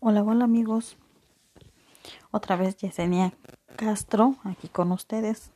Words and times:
Hola, 0.00 0.22
hola 0.22 0.44
amigos. 0.44 0.96
Otra 2.30 2.54
vez 2.54 2.76
Yesenia 2.76 3.32
Castro 3.74 4.36
aquí 4.44 4.68
con 4.68 4.92
ustedes. 4.92 5.50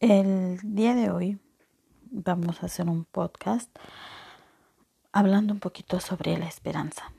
El 0.00 0.58
día 0.62 0.94
de 0.94 1.10
hoy 1.10 1.38
vamos 2.10 2.62
a 2.62 2.66
hacer 2.66 2.88
un 2.88 3.04
podcast 3.04 3.68
hablando 5.12 5.52
un 5.52 5.60
poquito 5.60 6.00
sobre 6.00 6.38
la 6.38 6.46
esperanza. 6.46 7.12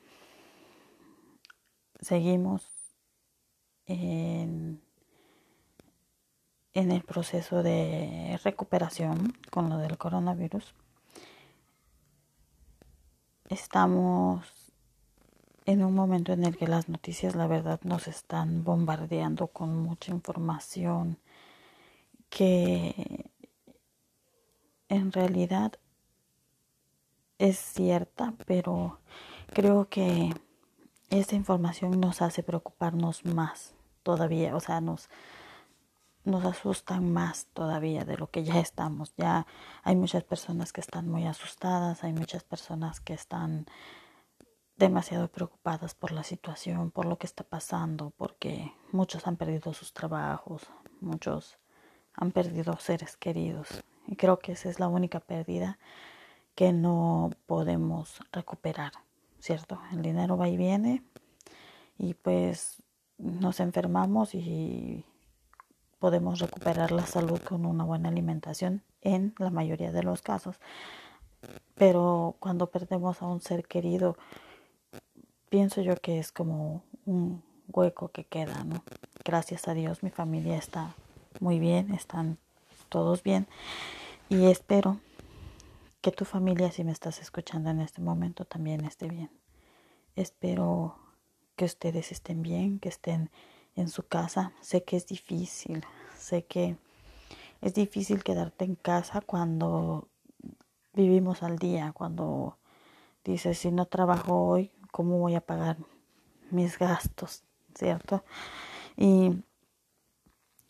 Seguimos 2.02 2.68
en, 3.86 4.82
en 6.74 6.92
el 6.92 7.04
proceso 7.04 7.62
de 7.62 8.40
recuperación 8.44 9.38
con 9.52 9.70
lo 9.70 9.78
del 9.78 10.00
coronavirus. 10.00 10.74
Estamos 13.50 14.63
en 15.66 15.84
un 15.84 15.94
momento 15.94 16.34
en 16.34 16.44
el 16.44 16.58
que 16.58 16.68
las 16.68 16.90
noticias, 16.90 17.36
la 17.36 17.48
verdad, 17.48 17.80
nos 17.84 18.08
están 18.08 18.64
bombardeando 18.64 19.48
con 19.48 19.78
mucha 19.78 20.12
información 20.12 21.18
que 22.30 23.30
en 24.90 25.12
realidad 25.12 25.74
es 27.38 27.58
cierta, 27.58 28.34
pero 28.46 29.00
creo 29.48 29.88
que 29.90 30.34
esta 31.10 31.36
información 31.36 32.00
nos 32.00 32.22
hace 32.22 32.44
preocuparnos 32.44 33.26
más 33.26 33.74
todavía, 34.04 34.56
o 34.56 34.60
sea, 34.60 34.82
nos, 34.82 35.10
nos 36.26 36.44
asustan 36.46 37.12
más 37.14 37.48
todavía 37.54 38.04
de 38.04 38.18
lo 38.18 38.30
que 38.30 38.44
ya 38.44 38.60
estamos. 38.60 39.14
Ya 39.18 39.46
hay 39.84 39.96
muchas 39.96 40.24
personas 40.24 40.74
que 40.74 40.82
están 40.82 41.08
muy 41.08 41.26
asustadas, 41.26 42.04
hay 42.04 42.14
muchas 42.14 42.44
personas 42.44 43.00
que 43.00 43.14
están 43.14 43.66
demasiado 44.78 45.28
preocupadas 45.28 45.94
por 45.94 46.12
la 46.12 46.24
situación, 46.24 46.92
por 46.92 47.06
lo 47.06 47.18
que 47.18 47.28
está 47.28 47.44
pasando, 47.44 48.12
porque 48.18 48.74
muchos 48.92 49.28
han 49.28 49.38
perdido 49.38 49.74
sus 49.74 49.94
trabajos, 49.94 50.64
muchos 51.02 51.58
han 52.16 52.32
perdido 52.32 52.78
seres 52.78 53.18
queridos. 53.18 53.84
Y 54.08 54.16
creo 54.16 54.40
que 54.40 54.54
esa 54.54 54.70
es 54.70 54.80
la 54.80 54.88
única 54.88 55.20
pérdida 55.20 55.78
que 56.56 56.72
no 56.74 57.32
podemos 57.46 58.20
recuperar, 58.32 58.92
¿cierto? 59.40 59.80
El 59.92 60.02
dinero 60.02 60.38
va 60.38 60.50
y 60.50 60.58
viene 60.58 61.04
y 61.98 62.14
pues 62.16 62.84
nos 63.18 63.60
enfermamos 63.60 64.36
y 64.36 65.06
podemos 66.00 66.40
recuperar 66.40 66.92
la 66.92 67.06
salud 67.06 67.40
con 67.42 67.66
una 67.66 67.86
buena 67.86 68.10
alimentación 68.10 68.84
en 69.02 69.34
la 69.38 69.50
mayoría 69.50 69.92
de 69.92 70.04
los 70.04 70.22
casos. 70.22 70.60
Pero 71.76 72.36
cuando 72.40 72.70
perdemos 72.70 73.22
a 73.22 73.26
un 73.26 73.42
ser 73.42 73.66
querido, 73.66 74.18
pienso 75.54 75.82
yo 75.84 75.96
que 75.98 76.18
es 76.18 76.32
como 76.32 76.82
un 77.06 77.44
hueco 77.68 78.08
que 78.08 78.24
queda, 78.24 78.64
¿no? 78.64 78.84
Gracias 79.24 79.68
a 79.68 79.76
Dios 79.76 80.02
mi 80.02 80.10
familia 80.10 80.58
está 80.58 80.96
muy 81.40 81.60
bien, 81.60 81.94
están 81.94 82.40
todos 82.90 83.22
bien 83.22 83.46
y 84.30 84.48
espero 84.48 85.00
que 86.02 86.10
tu 86.10 86.26
familia, 86.26 86.72
si 86.72 86.84
me 86.84 86.92
estás 86.92 87.22
escuchando 87.22 87.70
en 87.70 87.82
este 87.82 88.02
momento, 88.02 88.46
también 88.46 88.84
esté 88.84 89.08
bien. 89.08 89.30
Espero 90.16 90.96
que 91.56 91.66
ustedes 91.66 92.12
estén 92.12 92.42
bien, 92.42 92.80
que 92.80 92.90
estén 92.90 93.30
en 93.76 93.90
su 93.90 94.08
casa. 94.08 94.54
Sé 94.60 94.84
que 94.84 94.98
es 94.98 95.06
difícil, 95.06 95.86
sé 96.18 96.46
que 96.46 96.78
es 97.62 97.76
difícil 97.76 98.24
quedarte 98.24 98.66
en 98.66 98.74
casa 98.74 99.22
cuando 99.22 100.08
vivimos 100.96 101.44
al 101.44 101.60
día, 101.60 101.92
cuando 101.94 102.58
dices, 103.24 103.60
si 103.60 103.70
no 103.70 103.86
trabajo 103.86 104.48
hoy, 104.48 104.72
cómo 104.94 105.18
voy 105.18 105.34
a 105.34 105.42
pagar 105.42 105.78
mis 106.52 106.78
gastos, 106.78 107.44
¿cierto? 107.74 108.24
Y 108.96 109.44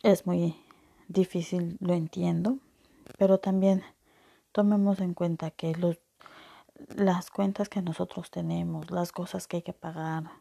es 0.01 0.25
muy 0.25 0.55
difícil, 1.09 1.77
lo 1.81 1.93
entiendo, 1.93 2.57
pero 3.17 3.37
también 3.37 3.83
tomemos 4.53 5.01
en 5.01 5.13
cuenta 5.13 5.51
que 5.51 5.75
los, 5.75 5.99
las 6.95 7.31
cuentas 7.31 7.67
que 7.67 7.81
nosotros 7.81 8.31
tenemos, 8.31 8.91
las 8.91 9.11
cosas 9.11 9.45
que 9.45 9.57
hay 9.57 9.61
que 9.61 9.73
pagar, 9.73 10.31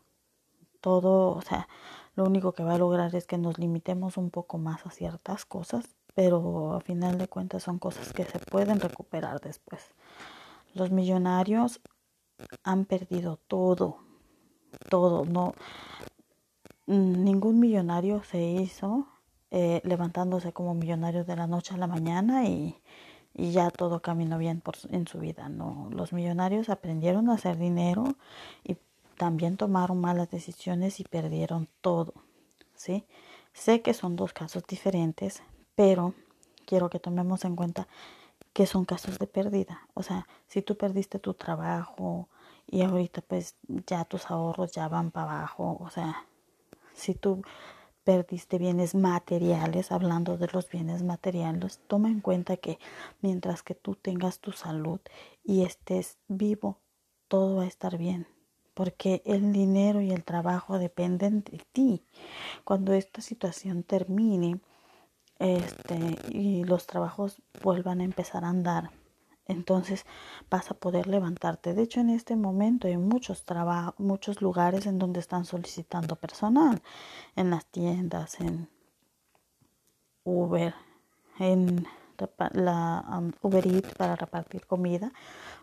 todo, 0.81 1.31
o 1.37 1.43
sea, 1.43 1.67
lo 2.15 2.25
único 2.25 2.53
que 2.53 2.63
va 2.63 2.75
a 2.75 2.79
lograr 2.79 3.13
es 3.17 3.27
que 3.27 3.37
nos 3.37 3.59
limitemos 3.59 4.17
un 4.17 4.31
poco 4.31 4.59
más 4.59 4.87
a 4.87 4.91
ciertas 4.91 5.45
cosas, 5.45 5.97
pero 6.15 6.75
a 6.75 6.81
final 6.81 7.19
de 7.19 7.27
cuentas 7.27 7.65
son 7.65 7.81
cosas 7.81 8.13
que 8.13 8.25
se 8.25 8.39
pueden 8.39 8.79
recuperar 8.79 9.41
después. 9.41 9.83
Los 10.73 10.93
millonarios 10.93 11.81
han 12.65 12.85
perdido 12.85 13.39
todo, 13.49 13.99
todo, 14.89 15.25
no, 15.25 15.55
ningún 16.87 17.61
millonario 17.61 18.23
se 18.25 18.43
hizo 18.43 19.07
eh, 19.51 19.81
levantándose 19.85 20.53
como 20.53 20.75
millonario 20.75 21.25
de 21.25 21.37
la 21.37 21.47
noche 21.47 21.75
a 21.75 21.79
la 21.79 21.87
mañana 21.87 22.47
y, 22.47 22.77
y 23.35 23.53
ya 23.53 23.71
todo 23.71 24.01
caminó 24.01 24.39
bien 24.39 24.61
por, 24.61 24.77
en 24.91 25.07
su 25.07 25.19
vida, 25.19 25.49
no, 25.49 25.89
los 25.91 26.13
millonarios 26.13 26.69
aprendieron 26.69 27.31
a 27.31 27.35
hacer 27.35 27.59
dinero 27.59 28.05
y 28.65 28.77
también 29.17 29.57
tomaron 29.57 30.01
malas 30.01 30.31
decisiones 30.31 31.01
y 31.01 31.05
perdieron 31.05 31.69
todo, 31.81 32.15
¿sí? 32.75 33.05
Sé 33.53 33.83
que 33.83 33.95
son 33.95 34.17
dos 34.17 34.33
casos 34.33 34.65
diferentes, 34.67 35.43
pero 35.75 36.15
quiero 36.67 36.89
que 36.89 36.99
tomemos 36.99 37.45
en 37.45 37.55
cuenta 37.55 37.87
que 38.53 38.67
son 38.67 38.85
casos 38.85 39.19
de 39.19 39.27
pérdida. 39.27 39.89
O 39.95 40.03
sea, 40.03 40.27
si 40.47 40.63
tú 40.63 40.77
perdiste 40.77 41.19
tu 41.19 41.35
trabajo 41.35 42.29
y 42.67 42.83
ahorita 42.83 43.23
pues 43.23 43.57
ya 43.87 44.05
tus 44.05 44.31
ahorros 44.31 44.73
ya 44.73 44.89
van 44.89 45.11
para 45.11 45.39
abajo, 45.39 45.79
o 45.81 45.91
sea, 45.91 46.27
si 46.95 47.15
tú 47.15 47.43
perdiste 48.05 48.59
bienes 48.59 48.95
materiales, 48.95 49.93
hablando 49.93 50.37
de 50.37 50.49
los 50.53 50.69
bienes 50.69 51.03
materiales, 51.03 51.81
toma 51.87 52.09
en 52.09 52.21
cuenta 52.21 52.57
que 52.57 52.79
mientras 53.21 53.63
que 53.63 53.75
tú 53.75 53.95
tengas 53.95 54.41
tu 54.41 54.53
salud 54.53 55.01
y 55.45 55.63
estés 55.63 56.19
vivo, 56.29 56.81
todo 57.29 57.57
va 57.57 57.63
a 57.63 57.67
estar 57.67 57.97
bien, 57.97 58.27
porque 58.75 59.23
el 59.25 59.53
dinero 59.53 60.01
y 60.01 60.11
el 60.11 60.25
trabajo 60.25 60.79
dependen 60.79 61.43
de 61.45 61.65
ti. 61.73 62.05
Cuando 62.65 62.93
esta 62.93 63.21
situación 63.21 63.85
termine, 63.85 64.61
este, 65.43 66.19
y 66.29 66.63
los 66.65 66.87
trabajos 66.87 67.43
vuelvan 67.63 68.01
a 68.01 68.05
empezar 68.05 68.45
a 68.45 68.49
andar, 68.49 68.91
entonces 69.47 70.07
vas 70.49 70.71
a 70.71 70.75
poder 70.75 71.09
levantarte. 71.09 71.75
De 71.75 71.83
hecho, 71.83 72.01
en 72.01 72.11
este 72.11 72.37
momento 72.37 72.87
hay 72.87 72.97
muchos 72.97 73.45
muchos 73.99 74.41
lugares 74.41 74.87
en 74.87 74.99
donde 75.01 75.19
están 75.19 75.45
solicitando 75.45 76.15
personal, 76.15 76.81
en 77.35 77.51
las 77.51 77.67
tiendas, 77.67 78.41
en 78.41 78.69
Uber, 80.25 80.75
en 81.41 81.87
la 82.53 83.05
um, 83.19 83.33
Uber 83.43 83.67
Eats 83.67 83.95
para 83.95 84.15
repartir 84.15 84.65
comida. 84.67 85.13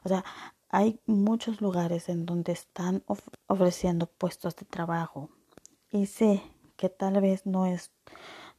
O 0.03 0.09
sea, 0.09 0.25
hay 0.67 1.00
muchos 1.06 1.61
lugares 1.61 2.09
en 2.09 2.25
donde 2.25 2.51
están 2.51 3.03
ofreciendo 3.47 4.07
puestos 4.07 4.57
de 4.57 4.66
trabajo 4.66 5.29
y 5.90 6.07
sé 6.07 6.44
que 6.75 6.90
tal 6.90 7.22
vez 7.22 7.46
no 7.46 7.66
es 7.66 7.91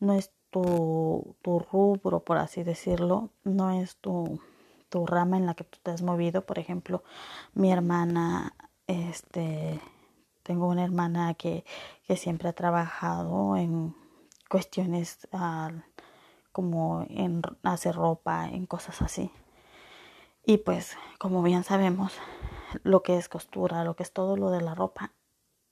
no 0.00 0.14
es 0.14 0.32
tu, 0.50 1.36
tu 1.42 1.58
rubro, 1.60 2.20
por 2.20 2.38
así 2.38 2.62
decirlo, 2.62 3.30
no 3.44 3.70
es 3.70 3.96
tu, 3.96 4.40
tu 4.88 5.06
rama 5.06 5.36
en 5.36 5.46
la 5.46 5.54
que 5.54 5.64
tú 5.64 5.78
te 5.82 5.90
has 5.90 6.02
movido. 6.02 6.44
Por 6.44 6.58
ejemplo, 6.58 7.02
mi 7.54 7.72
hermana, 7.72 8.54
este, 8.86 9.80
tengo 10.42 10.68
una 10.68 10.84
hermana 10.84 11.34
que, 11.34 11.64
que 12.06 12.16
siempre 12.16 12.48
ha 12.48 12.52
trabajado 12.52 13.56
en 13.56 13.94
cuestiones 14.48 15.28
uh, 15.32 15.72
como 16.52 17.06
en 17.08 17.42
hacer 17.62 17.94
ropa, 17.94 18.48
en 18.48 18.66
cosas 18.66 19.00
así. 19.02 19.30
Y 20.44 20.58
pues, 20.58 20.96
como 21.18 21.42
bien 21.42 21.64
sabemos, 21.64 22.12
lo 22.82 23.02
que 23.02 23.16
es 23.16 23.28
costura, 23.28 23.84
lo 23.84 23.94
que 23.94 24.02
es 24.02 24.12
todo 24.12 24.36
lo 24.36 24.50
de 24.50 24.60
la 24.60 24.74
ropa, 24.74 25.12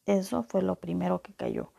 eso 0.06 0.42
fue 0.44 0.62
lo 0.62 0.76
primero 0.76 1.22
que 1.22 1.34
cayó 1.34 1.72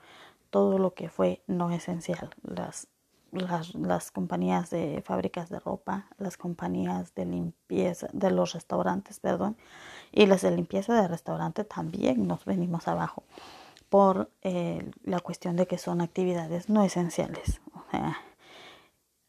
todo 0.50 0.78
lo 0.80 0.94
que 0.94 1.10
fue 1.10 1.42
no 1.48 1.72
esencial, 1.72 2.36
las, 2.44 2.88
las, 3.32 3.76
las, 3.76 4.12
compañías 4.12 4.70
de 4.70 5.02
fábricas 5.06 5.50
de 5.50 5.60
ropa, 5.60 6.08
las 6.18 6.38
compañías 6.38 7.14
de 7.16 7.26
limpieza, 7.26 8.08
de 8.14 8.32
los 8.32 8.54
restaurantes, 8.54 9.20
perdón, 9.20 9.58
y 10.12 10.26
las 10.26 10.42
de 10.42 10.52
limpieza 10.52 11.00
de 11.00 11.08
restaurante 11.08 11.64
también 11.64 12.28
nos 12.28 12.46
venimos 12.46 12.88
abajo 12.88 13.24
por 13.90 14.30
eh, 14.44 14.92
la 15.04 15.20
cuestión 15.20 15.56
de 15.56 15.68
que 15.68 15.78
son 15.78 16.02
actividades 16.02 16.70
no 16.70 16.84
esenciales. 16.84 17.60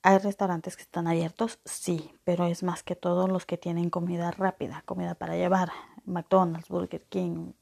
Hay 0.03 0.19
restaurantes 0.19 0.77
que 0.77 0.83
están 0.83 1.07
abiertos, 1.09 1.59
sí, 1.65 2.11
pero 2.25 2.47
es 2.47 2.63
más 2.63 2.83
que 2.83 2.97
todo 2.97 3.27
los 3.27 3.45
que 3.45 3.59
tienen 3.59 3.91
comida 3.91 4.31
rápida, 4.31 4.83
comida 4.87 5.15
para 5.15 5.37
llevar, 5.37 5.71
McDonald's, 6.07 6.69
Burger 6.69 7.03
King, 7.03 7.53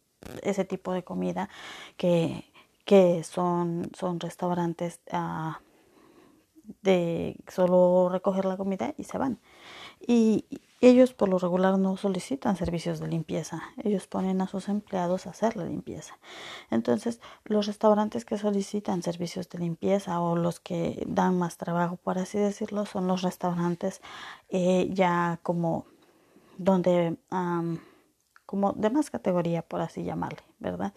ese 0.43 0.65
tipo 0.65 0.93
de 0.93 1.05
comida 1.05 1.49
que 1.97 2.45
que 2.89 3.23
son, 3.23 3.91
son 3.95 4.19
restaurantes 4.19 4.99
uh, 5.13 5.53
de 6.81 7.37
solo 7.47 8.09
recoger 8.11 8.47
la 8.47 8.57
comida 8.57 8.95
y 8.97 9.05
se 9.05 9.19
van. 9.19 9.39
Y 10.01 10.47
ellos 10.81 11.13
por 11.13 11.29
lo 11.29 11.39
regular 11.39 11.79
no 11.79 11.99
solicitan 11.99 12.57
servicios 12.57 12.99
de 12.99 13.09
limpieza, 13.09 13.61
ellos 13.85 14.07
ponen 14.07 14.41
a 14.41 14.49
sus 14.49 14.71
empleados 14.71 15.27
a 15.27 15.31
hacer 15.31 15.55
la 15.55 15.67
limpieza. 15.67 16.19
Entonces, 16.71 17.21
los 17.45 17.67
restaurantes 17.67 18.25
que 18.25 18.39
solicitan 18.39 19.03
servicios 19.03 19.51
de 19.51 19.59
limpieza 19.59 20.19
o 20.23 20.35
los 20.35 20.59
que 20.59 21.05
dan 21.07 21.39
más 21.39 21.59
trabajo, 21.59 21.97
por 21.97 22.17
así 22.17 22.39
decirlo, 22.39 22.87
son 22.87 23.07
los 23.07 23.21
restaurantes 23.21 24.01
eh, 24.49 24.89
ya 24.95 25.39
como 25.43 25.85
donde, 26.57 27.19
como 28.47 28.73
de 28.73 28.89
más 28.89 29.11
categoría, 29.11 29.61
por 29.61 29.83
así 29.83 30.05
llamarle, 30.05 30.41
¿verdad? 30.59 30.95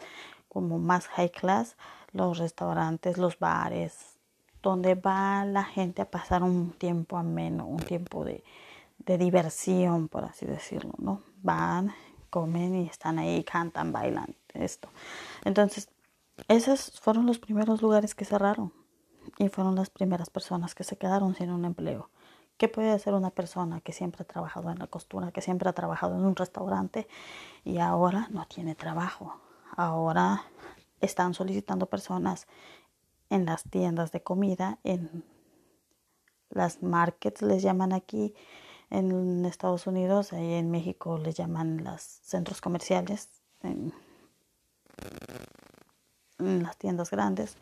Como 0.51 0.79
más 0.79 1.07
high 1.07 1.31
class, 1.31 1.77
los 2.11 2.37
restaurantes, 2.37 3.17
los 3.17 3.39
bares, 3.39 4.17
donde 4.61 4.95
va 4.95 5.45
la 5.45 5.63
gente 5.63 6.01
a 6.01 6.11
pasar 6.11 6.43
un 6.43 6.71
tiempo 6.71 7.17
ameno, 7.17 7.65
un 7.65 7.79
tiempo 7.79 8.25
de 8.25 8.43
de 9.05 9.17
diversión, 9.17 10.07
por 10.07 10.25
así 10.25 10.45
decirlo, 10.45 10.93
¿no? 10.97 11.21
Van, 11.41 11.93
comen 12.29 12.75
y 12.75 12.87
están 12.87 13.19
ahí, 13.19 13.43
cantan, 13.43 13.91
bailan, 13.91 14.35
esto. 14.53 14.89
Entonces, 15.43 15.89
esos 16.47 16.99
fueron 16.99 17.25
los 17.25 17.39
primeros 17.39 17.81
lugares 17.81 18.15
que 18.15 18.25
cerraron 18.25 18.73
y 19.37 19.49
fueron 19.49 19.75
las 19.75 19.89
primeras 19.89 20.29
personas 20.29 20.75
que 20.75 20.83
se 20.83 20.97
quedaron 20.97 21.35
sin 21.35 21.51
un 21.51 21.65
empleo. 21.65 22.09
¿Qué 22.57 22.67
puede 22.67 22.91
hacer 22.91 23.13
una 23.13 23.31
persona 23.31 23.81
que 23.81 23.91
siempre 23.91 24.21
ha 24.21 24.27
trabajado 24.27 24.69
en 24.69 24.77
la 24.77 24.87
costura, 24.87 25.31
que 25.31 25.41
siempre 25.41 25.67
ha 25.69 25.73
trabajado 25.73 26.15
en 26.15 26.25
un 26.25 26.35
restaurante 26.35 27.07
y 27.63 27.79
ahora 27.79 28.27
no 28.29 28.45
tiene 28.45 28.75
trabajo? 28.75 29.39
Ahora 29.75 30.43
están 30.99 31.33
solicitando 31.33 31.87
personas 31.87 32.47
en 33.29 33.45
las 33.45 33.63
tiendas 33.63 34.11
de 34.11 34.21
comida, 34.21 34.79
en 34.83 35.23
las 36.49 36.83
markets 36.83 37.41
les 37.41 37.63
llaman 37.63 37.93
aquí, 37.93 38.33
en 38.89 39.45
Estados 39.45 39.87
Unidos, 39.87 40.33
y 40.33 40.53
en 40.53 40.69
México 40.69 41.17
les 41.17 41.35
llaman 41.35 41.83
los 41.83 42.01
centros 42.01 42.59
comerciales, 42.59 43.29
en, 43.63 43.93
las 46.37 46.77
tiendas 46.77 47.09
grandes. 47.09 47.55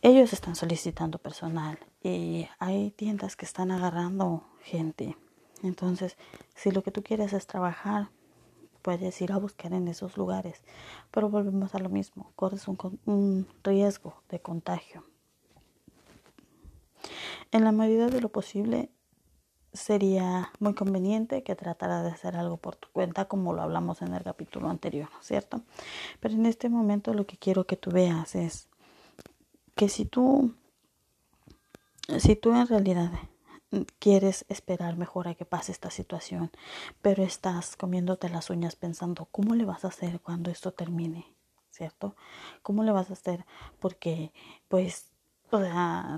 Ellos 0.00 0.32
están 0.32 0.56
solicitando 0.56 1.18
personal 1.18 1.78
y 2.02 2.48
hay 2.58 2.90
tiendas 2.90 3.34
que 3.34 3.46
están 3.46 3.70
agarrando 3.70 4.44
gente. 4.62 5.16
Entonces, 5.62 6.16
si 6.54 6.70
lo 6.70 6.82
que 6.82 6.90
tú 6.90 7.02
quieres 7.02 7.32
es 7.32 7.46
trabajar, 7.46 8.10
puedes 8.82 9.20
ir 9.20 9.32
a 9.32 9.38
buscar 9.38 9.72
en 9.72 9.88
esos 9.88 10.16
lugares. 10.16 10.62
Pero 11.10 11.30
volvemos 11.30 11.74
a 11.74 11.78
lo 11.78 11.88
mismo, 11.88 12.32
corres 12.36 12.68
un, 12.68 12.76
un 13.06 13.46
riesgo 13.62 14.22
de 14.28 14.40
contagio. 14.40 15.04
En 17.50 17.64
la 17.64 17.72
medida 17.72 18.08
de 18.08 18.20
lo 18.20 18.30
posible, 18.30 18.90
sería 19.72 20.52
muy 20.58 20.74
conveniente 20.74 21.42
que 21.42 21.54
tratara 21.54 22.02
de 22.02 22.10
hacer 22.10 22.36
algo 22.36 22.58
por 22.58 22.76
tu 22.76 22.88
cuenta 22.92 23.26
como 23.26 23.52
lo 23.54 23.62
hablamos 23.62 24.02
en 24.02 24.12
el 24.14 24.22
capítulo 24.22 24.68
anterior, 24.68 25.08
¿cierto? 25.20 25.62
Pero 26.20 26.34
en 26.34 26.46
este 26.46 26.68
momento 26.68 27.14
lo 27.14 27.26
que 27.26 27.38
quiero 27.38 27.64
que 27.64 27.76
tú 27.76 27.90
veas 27.90 28.34
es 28.34 28.68
que 29.74 29.88
si 29.88 30.04
tú 30.04 30.54
si 32.18 32.36
tú 32.36 32.54
en 32.54 32.66
realidad 32.66 33.12
quieres 33.98 34.44
esperar 34.48 34.96
mejor 34.96 35.28
a 35.28 35.34
que 35.34 35.44
pase 35.44 35.72
esta 35.72 35.90
situación, 35.90 36.50
pero 37.00 37.22
estás 37.22 37.76
comiéndote 37.76 38.28
las 38.28 38.50
uñas 38.50 38.76
pensando 38.76 39.28
cómo 39.30 39.54
le 39.54 39.64
vas 39.64 39.84
a 39.84 39.88
hacer 39.88 40.20
cuando 40.20 40.50
esto 40.50 40.72
termine, 40.72 41.26
¿cierto? 41.70 42.14
¿Cómo 42.62 42.84
le 42.84 42.92
vas 42.92 43.10
a 43.10 43.14
hacer? 43.14 43.46
Porque 43.80 44.32
pues 44.68 45.10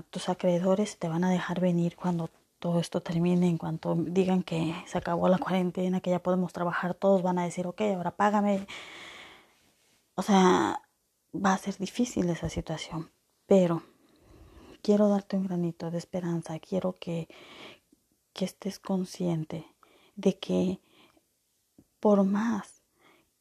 tus 0.09 0.29
acreedores 0.29 0.97
te 0.97 1.09
van 1.09 1.23
a 1.23 1.29
dejar 1.29 1.59
venir 1.59 1.95
cuando 1.95 2.29
todo 2.59 2.79
esto 2.79 3.01
termine, 3.01 3.47
en 3.47 3.57
cuanto 3.57 3.95
digan 3.95 4.43
que 4.43 4.73
se 4.87 4.97
acabó 4.97 5.27
la 5.27 5.37
cuarentena, 5.37 6.01
que 6.01 6.09
ya 6.09 6.23
podemos 6.23 6.53
trabajar, 6.53 6.93
todos 6.93 7.21
van 7.21 7.37
a 7.39 7.43
decir, 7.43 7.67
ok, 7.67 7.81
ahora 7.95 8.11
págame. 8.11 8.65
O 10.15 10.21
sea, 10.21 10.81
va 11.33 11.53
a 11.53 11.57
ser 11.57 11.77
difícil 11.77 12.29
esa 12.29 12.49
situación, 12.49 13.11
pero 13.45 13.83
quiero 14.85 15.09
darte 15.09 15.35
un 15.35 15.45
granito 15.45 15.89
de 15.89 15.97
esperanza, 15.97 16.59
quiero 16.59 16.93
que, 16.93 17.27
que 18.33 18.45
estés 18.45 18.77
consciente 18.79 19.65
de 20.15 20.37
que 20.37 20.79
por 21.99 22.23
más 22.23 22.83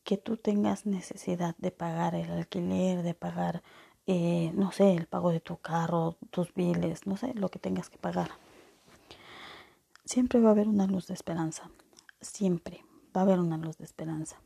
que 0.04 0.16
tú 0.16 0.38
tengas 0.38 0.86
necesidad 0.86 1.54
de 1.58 1.70
pagar 1.70 2.14
el 2.14 2.30
alquiler, 2.30 3.02
de 3.02 3.14
pagar, 3.14 3.62
eh, 4.06 4.52
no 4.54 4.72
sé, 4.72 4.94
el 4.94 5.06
pago 5.06 5.30
de 5.30 5.40
tu 5.40 5.58
carro, 5.58 6.16
tus 6.30 6.54
biles, 6.54 7.06
no 7.06 7.18
sé, 7.18 7.34
lo 7.34 7.50
que 7.50 7.58
tengas 7.58 7.90
que 7.90 7.98
pagar 7.98 8.30
siempre 10.04 10.40
va 10.40 10.48
a 10.48 10.52
haber 10.52 10.68
una 10.68 10.86
luz 10.86 11.06
de 11.06 11.14
esperanza. 11.14 11.70
Siempre 12.20 12.84
va 13.14 13.20
a 13.20 13.24
haber 13.24 13.38
una 13.38 13.58
luz 13.58 13.76
de 13.78 13.84
esperanza. 13.84 14.40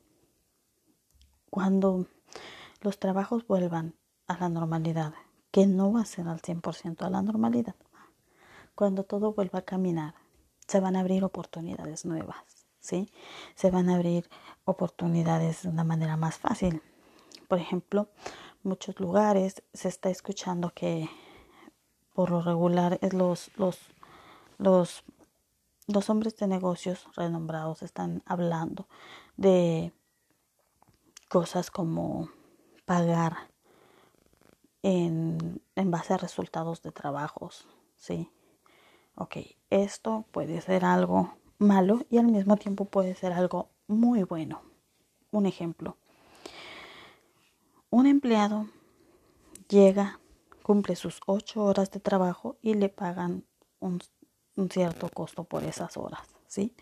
Cuando 1.51 2.07
los 2.81 2.99
trabajos 2.99 3.47
vuelvan 3.47 3.95
a 4.27 4.39
la 4.39 4.49
normalidad, 4.49 5.15
que 5.51 5.67
no 5.67 5.93
va 5.93 6.03
a 6.03 6.07
ser 6.07 6.29
al 6.29 6.41
100% 6.41 7.03
a 7.03 7.11
la 7.11 7.23
normalidad, 7.23 7.75
cuando 8.75 9.05
todo 9.05 9.33
vuelva 9.33 9.61
a 9.61 9.63
caminar, 9.63 10.15
se 10.67 10.81
van 10.81 10.97
a 10.97 11.01
abrir 11.01 11.25
oportunidades 11.25 12.05
nuevas, 12.05 12.67
¿sí? 12.81 13.11
Se 13.55 13.71
van 13.71 13.89
a 13.89 13.95
abrir 13.95 14.29
oportunidades 14.65 15.63
de 15.63 15.71
una 15.71 15.85
manera 15.85 16.17
más 16.17 16.37
fácil. 16.37 16.83
Por 17.49 17.59
ejemplo, 17.59 18.09
muchos 18.63 19.01
lugares 19.01 19.63
se 19.73 19.89
está 19.89 20.11
escuchando 20.11 20.71
que 20.75 21.09
por 22.15 22.31
lo 22.31 22.43
regular 22.43 22.99
es 23.01 23.15
los, 23.15 23.51
los, 23.57 23.79
los 24.59 25.05
los 25.89 26.11
hombres 26.11 26.37
de 26.37 26.47
negocios 26.47 27.07
renombrados 27.17 27.83
están 27.83 28.23
hablando 28.27 28.87
de 29.39 29.93
cosas 31.29 31.71
como 31.71 32.29
pagar 32.85 33.48
en, 34.83 35.61
en, 35.77 35.91
base 35.91 36.15
a 36.15 36.17
resultados 36.17 36.83
de 36.83 36.93
trabajos, 36.93 37.67
¿sí? 37.97 38.31
Ok, 39.15 39.37
esto 39.71 40.25
puede 40.31 40.61
ser 40.61 40.85
algo 40.85 41.35
malo 41.59 42.05
y 42.11 42.19
al 42.19 42.27
mismo 42.27 42.57
tiempo 42.57 42.85
puede 42.85 43.15
ser 43.15 43.33
algo 43.33 43.71
muy 43.87 44.23
bueno. 44.23 44.63
Un 45.31 45.47
ejemplo, 45.47 45.97
un 47.91 48.07
empleado 48.07 48.69
llega, 49.69 50.21
cumple 50.63 50.97
sus 50.97 51.21
ocho 51.27 51.65
horas 51.65 51.91
de 51.91 52.01
trabajo 52.01 52.57
y 52.63 52.75
le 52.75 52.89
pagan 52.89 53.45
un 53.81 54.01
un 54.59 54.69
cierto 54.71 55.09
costo 55.09 55.45
por 55.45 55.65
esas 55.65 55.97
horas, 55.97 56.27
¿sí? 56.47 56.75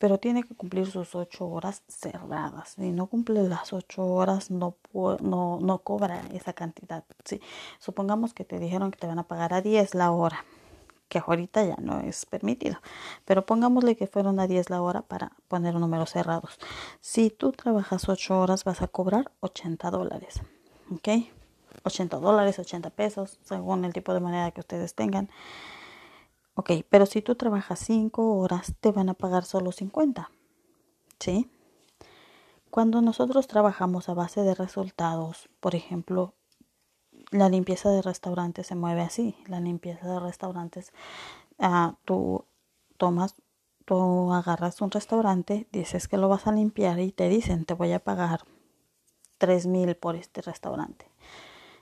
Pero 0.00 0.18
tiene 0.18 0.42
que 0.42 0.54
cumplir 0.54 0.90
sus 0.90 1.14
ocho 1.14 1.46
horas 1.46 1.82
cerradas. 1.86 2.70
Si 2.70 2.90
no 2.90 3.06
cumple 3.06 3.42
las 3.42 3.74
ocho 3.74 4.02
horas, 4.06 4.50
no, 4.50 4.74
no, 4.94 5.58
no 5.60 5.78
cobra 5.80 6.22
esa 6.32 6.54
cantidad, 6.54 7.04
¿sí? 7.24 7.40
Supongamos 7.78 8.32
que 8.32 8.44
te 8.44 8.58
dijeron 8.58 8.90
que 8.90 8.98
te 8.98 9.06
van 9.06 9.18
a 9.18 9.28
pagar 9.28 9.52
a 9.52 9.60
10 9.60 9.94
la 9.94 10.10
hora, 10.10 10.46
que 11.10 11.18
ahorita 11.18 11.64
ya 11.64 11.76
no 11.76 12.00
es 12.00 12.24
permitido. 12.24 12.78
Pero 13.26 13.44
pongámosle 13.44 13.94
que 13.94 14.06
fueron 14.06 14.40
a 14.40 14.46
10 14.46 14.70
la 14.70 14.80
hora 14.80 15.02
para 15.02 15.32
poner 15.48 15.74
números 15.74 16.12
cerrados. 16.12 16.58
Si 17.00 17.28
tú 17.28 17.52
trabajas 17.52 18.08
ocho 18.08 18.40
horas, 18.40 18.64
vas 18.64 18.80
a 18.80 18.88
cobrar 18.88 19.30
80 19.40 19.90
dólares, 19.90 20.40
¿ok? 20.90 21.28
80 21.84 22.16
dólares, 22.16 22.58
80 22.58 22.88
pesos, 22.88 23.38
según 23.44 23.84
el 23.84 23.92
tipo 23.92 24.14
de 24.14 24.20
moneda 24.20 24.50
que 24.50 24.60
ustedes 24.60 24.94
tengan. 24.94 25.28
Ok, 26.54 26.72
pero 26.88 27.06
si 27.06 27.22
tú 27.22 27.36
trabajas 27.36 27.78
5 27.80 28.36
horas, 28.36 28.74
te 28.80 28.92
van 28.92 29.08
a 29.08 29.14
pagar 29.14 29.44
solo 29.44 29.72
50. 29.72 30.30
¿Sí? 31.18 31.50
Cuando 32.70 33.02
nosotros 33.02 33.46
trabajamos 33.46 34.08
a 34.08 34.14
base 34.14 34.42
de 34.42 34.54
resultados, 34.54 35.48
por 35.60 35.74
ejemplo, 35.74 36.34
la 37.30 37.48
limpieza 37.48 37.90
de 37.90 38.02
restaurantes 38.02 38.68
se 38.68 38.74
mueve 38.74 39.02
así. 39.02 39.36
La 39.46 39.60
limpieza 39.60 40.06
de 40.06 40.20
restaurantes, 40.20 40.92
uh, 41.58 41.94
tú 42.04 42.44
tomas, 42.96 43.34
tú 43.84 44.32
agarras 44.32 44.80
un 44.80 44.90
restaurante, 44.90 45.66
dices 45.72 46.08
que 46.08 46.16
lo 46.16 46.28
vas 46.28 46.46
a 46.46 46.52
limpiar 46.52 47.00
y 47.00 47.12
te 47.12 47.28
dicen, 47.28 47.64
te 47.64 47.74
voy 47.74 47.92
a 47.92 47.98
pagar 47.98 48.42
3 49.38 49.66
mil 49.66 49.96
por 49.96 50.16
este 50.16 50.42
restaurante. 50.42 51.06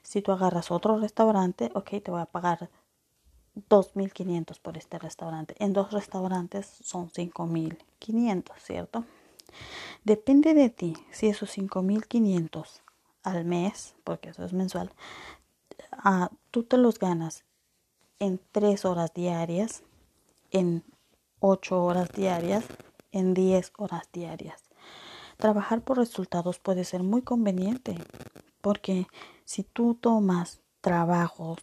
Si 0.02 0.22
tú 0.22 0.32
agarras 0.32 0.70
otro 0.70 0.98
restaurante, 0.98 1.70
ok, 1.74 1.90
te 2.02 2.10
voy 2.10 2.20
a 2.20 2.26
pagar 2.26 2.70
2.500 3.68 4.58
por 4.60 4.76
este 4.76 4.98
restaurante. 4.98 5.54
En 5.58 5.72
dos 5.72 5.92
restaurantes 5.92 6.66
son 6.82 7.10
5.500, 7.10 8.52
¿cierto? 8.58 9.04
Depende 10.04 10.54
de 10.54 10.70
ti 10.70 10.94
si 11.10 11.28
esos 11.28 11.56
5.500 11.56 12.80
al 13.22 13.44
mes, 13.44 13.94
porque 14.04 14.30
eso 14.30 14.44
es 14.44 14.52
mensual, 14.52 14.92
ah, 15.92 16.30
tú 16.50 16.62
te 16.62 16.76
los 16.76 16.98
ganas 16.98 17.44
en 18.18 18.40
3 18.52 18.84
horas 18.84 19.12
diarias, 19.14 19.82
en 20.50 20.84
8 21.40 21.84
horas 21.84 22.10
diarias, 22.12 22.64
en 23.12 23.34
10 23.34 23.72
horas 23.76 24.08
diarias. 24.12 24.62
Trabajar 25.36 25.82
por 25.82 25.98
resultados 25.98 26.58
puede 26.58 26.84
ser 26.84 27.02
muy 27.02 27.22
conveniente 27.22 27.96
porque 28.60 29.06
si 29.44 29.62
tú 29.62 29.94
tomas 29.94 30.60
trabajos 30.80 31.58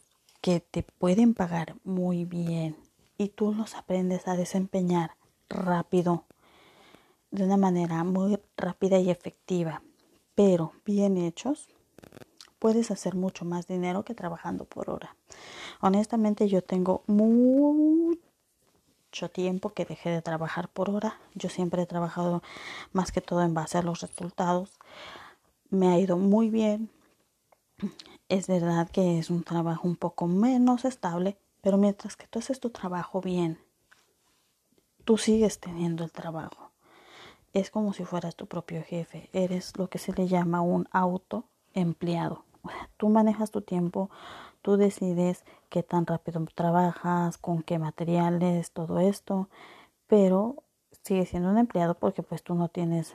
que 0.45 0.59
te 0.59 0.83
pueden 0.83 1.33
pagar 1.33 1.75
muy 1.83 2.23
bien 2.23 2.77
y 3.17 3.29
tú 3.29 3.51
los 3.51 3.73
aprendes 3.73 4.27
a 4.27 4.35
desempeñar 4.35 5.15
rápido, 5.49 6.25
de 7.31 7.45
una 7.45 7.57
manera 7.57 8.03
muy 8.03 8.37
rápida 8.55 8.99
y 8.99 9.09
efectiva, 9.09 9.81
pero 10.35 10.73
bien 10.85 11.17
hechos, 11.17 11.67
puedes 12.59 12.91
hacer 12.91 13.15
mucho 13.15 13.43
más 13.43 13.65
dinero 13.65 14.05
que 14.05 14.13
trabajando 14.13 14.65
por 14.65 14.91
hora. 14.91 15.15
Honestamente 15.81 16.47
yo 16.47 16.61
tengo 16.61 17.01
mucho 17.07 18.19
tiempo 19.33 19.71
que 19.71 19.85
dejé 19.85 20.11
de 20.11 20.21
trabajar 20.21 20.69
por 20.69 20.91
hora. 20.91 21.17
Yo 21.33 21.49
siempre 21.49 21.81
he 21.81 21.87
trabajado 21.87 22.43
más 22.93 23.11
que 23.11 23.21
todo 23.21 23.41
en 23.41 23.55
base 23.55 23.79
a 23.79 23.81
los 23.81 24.01
resultados. 24.01 24.77
Me 25.71 25.87
ha 25.87 25.97
ido 25.97 26.17
muy 26.17 26.51
bien. 26.51 26.91
Es 28.27 28.47
verdad 28.47 28.89
que 28.89 29.19
es 29.19 29.29
un 29.29 29.43
trabajo 29.43 29.87
un 29.87 29.95
poco 29.95 30.27
menos 30.27 30.83
estable, 30.85 31.37
pero 31.61 31.77
mientras 31.77 32.15
que 32.15 32.27
tú 32.27 32.39
haces 32.39 32.59
tu 32.59 32.71
trabajo 32.71 33.21
bien, 33.21 33.59
tú 35.03 35.17
sigues 35.17 35.59
teniendo 35.59 36.03
el 36.03 36.11
trabajo. 36.11 36.71
Es 37.53 37.69
como 37.71 37.93
si 37.93 38.03
fueras 38.03 38.35
tu 38.35 38.47
propio 38.47 38.83
jefe. 38.83 39.29
Eres 39.31 39.77
lo 39.77 39.89
que 39.89 39.99
se 39.99 40.11
le 40.13 40.27
llama 40.27 40.61
un 40.61 40.87
autoempleado. 40.91 42.43
Tú 42.97 43.09
manejas 43.09 43.51
tu 43.51 43.61
tiempo, 43.61 44.09
tú 44.61 44.75
decides 44.75 45.45
qué 45.69 45.83
tan 45.83 46.07
rápido 46.07 46.43
trabajas, 46.55 47.37
con 47.37 47.61
qué 47.61 47.77
materiales, 47.77 48.71
todo 48.71 48.99
esto, 48.99 49.49
pero 50.07 50.63
sigue 51.03 51.25
siendo 51.27 51.49
un 51.49 51.59
empleado 51.59 51.93
porque 51.93 52.23
pues 52.23 52.41
tú 52.41 52.55
no 52.55 52.69
tienes, 52.69 53.13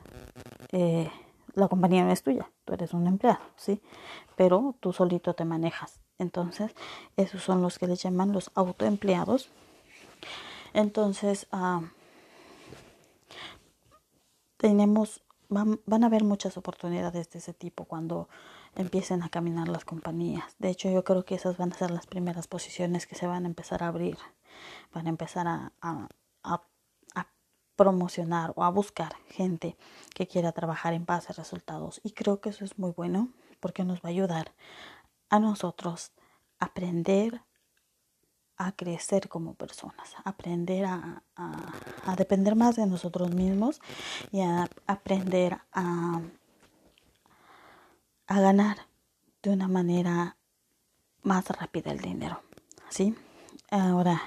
eh, 0.70 1.10
la 1.54 1.68
compañía 1.68 2.04
no 2.04 2.12
es 2.12 2.22
tuya, 2.22 2.50
tú 2.64 2.74
eres 2.74 2.92
un 2.92 3.06
empleado, 3.06 3.40
¿sí? 3.56 3.80
Pero 4.36 4.74
tú 4.80 4.92
solito 4.92 5.34
te 5.34 5.44
manejas. 5.44 6.00
Entonces, 6.18 6.74
esos 7.16 7.42
son 7.42 7.62
los 7.62 7.78
que 7.78 7.86
les 7.86 8.02
llaman 8.02 8.32
los 8.32 8.50
autoempleados. 8.54 9.50
Entonces, 10.74 11.46
ah, 11.50 11.82
tenemos, 14.56 15.22
van, 15.48 15.80
van 15.86 16.04
a 16.04 16.06
haber 16.06 16.24
muchas 16.24 16.56
oportunidades 16.56 17.30
de 17.30 17.38
ese 17.38 17.54
tipo 17.54 17.86
cuando 17.86 18.28
empiecen 18.74 19.22
a 19.22 19.28
caminar 19.28 19.68
las 19.68 19.84
compañías. 19.84 20.44
De 20.58 20.68
hecho, 20.68 20.90
yo 20.90 21.04
creo 21.04 21.24
que 21.24 21.34
esas 21.34 21.56
van 21.56 21.72
a 21.72 21.76
ser 21.76 21.90
las 21.90 22.06
primeras 22.06 22.46
posiciones 22.46 23.06
que 23.06 23.14
se 23.14 23.26
van 23.26 23.44
a 23.44 23.48
empezar 23.48 23.82
a 23.82 23.88
abrir, 23.88 24.18
van 24.92 25.06
a 25.06 25.10
empezar 25.10 25.46
a, 25.48 25.72
promocionar 27.80 28.52
o 28.56 28.64
a 28.64 28.68
buscar 28.68 29.16
gente 29.30 29.74
que 30.14 30.26
quiera 30.26 30.52
trabajar 30.52 30.92
en 30.92 31.06
base 31.06 31.28
a 31.30 31.32
resultados. 31.32 31.98
Y 32.04 32.10
creo 32.10 32.38
que 32.38 32.50
eso 32.50 32.62
es 32.62 32.78
muy 32.78 32.90
bueno 32.90 33.30
porque 33.58 33.84
nos 33.84 34.00
va 34.00 34.10
a 34.10 34.16
ayudar 34.16 34.52
a 35.30 35.38
nosotros 35.38 36.12
aprender 36.58 37.40
a 38.58 38.72
crecer 38.72 39.30
como 39.30 39.54
personas, 39.54 40.14
aprender 40.24 40.84
a, 40.84 41.22
a, 41.36 41.72
a, 42.04 42.16
depender 42.16 42.54
más 42.54 42.76
de 42.76 42.84
nosotros 42.84 43.34
mismos 43.34 43.80
y 44.30 44.42
a 44.42 44.68
aprender 44.86 45.58
a, 45.72 46.20
a 48.26 48.40
ganar 48.40 48.76
de 49.42 49.54
una 49.54 49.68
manera 49.68 50.36
más 51.22 51.48
rápida 51.48 51.92
el 51.92 52.00
dinero. 52.00 52.42
¿Sí? 52.90 53.14
Ahora, 53.70 54.20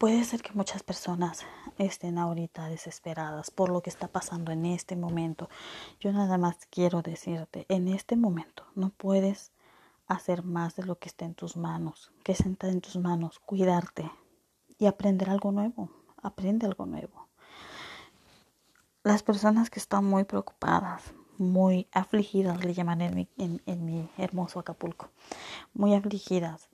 puede 0.00 0.24
ser 0.24 0.40
que 0.40 0.54
muchas 0.54 0.82
personas 0.82 1.44
estén 1.76 2.16
ahorita 2.16 2.70
desesperadas 2.70 3.50
por 3.50 3.68
lo 3.68 3.82
que 3.82 3.90
está 3.90 4.08
pasando 4.08 4.50
en 4.50 4.64
este 4.64 4.96
momento. 4.96 5.50
Yo 6.00 6.10
nada 6.10 6.38
más 6.38 6.56
quiero 6.70 7.02
decirte, 7.02 7.66
en 7.68 7.86
este 7.86 8.16
momento 8.16 8.64
no 8.74 8.88
puedes 8.88 9.52
hacer 10.06 10.42
más 10.42 10.74
de 10.74 10.84
lo 10.84 10.98
que 10.98 11.10
esté 11.10 11.26
en 11.26 11.34
tus 11.34 11.58
manos, 11.58 12.12
que 12.24 12.32
está 12.32 12.68
en 12.68 12.80
tus 12.80 12.96
manos, 12.96 13.40
cuidarte 13.40 14.10
y 14.78 14.86
aprender 14.86 15.28
algo 15.28 15.52
nuevo. 15.52 15.90
Aprende 16.22 16.64
algo 16.64 16.86
nuevo. 16.86 17.28
Las 19.02 19.22
personas 19.22 19.68
que 19.68 19.80
están 19.80 20.06
muy 20.06 20.24
preocupadas, 20.24 21.12
muy 21.36 21.88
afligidas, 21.92 22.64
le 22.64 22.72
llaman 22.72 23.02
en 23.36 23.84
mi 23.84 24.10
hermoso 24.16 24.60
Acapulco, 24.60 25.10
muy 25.74 25.94
afligidas, 25.94 26.70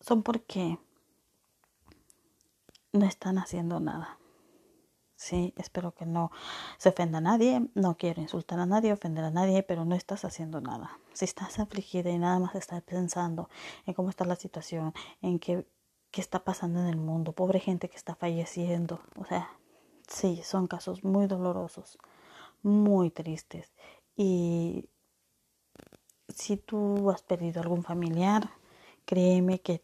son 0.00 0.24
porque 0.24 0.80
no 2.92 3.06
están 3.06 3.38
haciendo 3.38 3.80
nada. 3.80 4.18
Sí, 5.16 5.52
espero 5.56 5.92
que 5.94 6.06
no 6.06 6.30
se 6.78 6.90
ofenda 6.90 7.18
a 7.18 7.20
nadie, 7.20 7.68
no 7.74 7.96
quiero 7.96 8.22
insultar 8.22 8.60
a 8.60 8.66
nadie, 8.66 8.92
ofender 8.92 9.24
a 9.24 9.32
nadie, 9.32 9.64
pero 9.64 9.84
no 9.84 9.96
estás 9.96 10.24
haciendo 10.24 10.60
nada. 10.60 10.98
Si 11.12 11.24
estás 11.24 11.58
afligida 11.58 12.10
y 12.10 12.18
nada 12.18 12.38
más 12.38 12.54
estás 12.54 12.82
pensando 12.82 13.48
en 13.84 13.94
cómo 13.94 14.10
está 14.10 14.24
la 14.24 14.36
situación, 14.36 14.94
en 15.20 15.40
qué, 15.40 15.66
qué 16.12 16.20
está 16.20 16.44
pasando 16.44 16.78
en 16.80 16.86
el 16.86 16.98
mundo, 16.98 17.32
pobre 17.32 17.58
gente 17.58 17.88
que 17.88 17.96
está 17.96 18.14
falleciendo, 18.14 19.00
o 19.16 19.24
sea, 19.24 19.50
sí, 20.06 20.40
son 20.44 20.68
casos 20.68 21.02
muy 21.02 21.26
dolorosos 21.26 21.98
muy 22.62 23.10
tristes. 23.10 23.72
Y 24.16 24.88
si 26.28 26.56
tú 26.56 27.10
has 27.10 27.22
perdido 27.22 27.60
algún 27.60 27.82
familiar, 27.82 28.50
créeme 29.04 29.60
que 29.60 29.82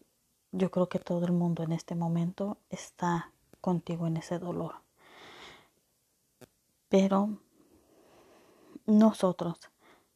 yo 0.57 0.71
creo 0.71 0.87
que 0.87 0.99
todo 0.99 1.25
el 1.25 1.33
mundo 1.33 1.63
en 1.63 1.73
este 1.73 1.95
momento 1.95 2.57
está 2.69 3.31
contigo 3.59 4.07
en 4.07 4.17
ese 4.17 4.39
dolor. 4.39 4.75
Pero 6.87 7.37
nosotros 8.85 9.59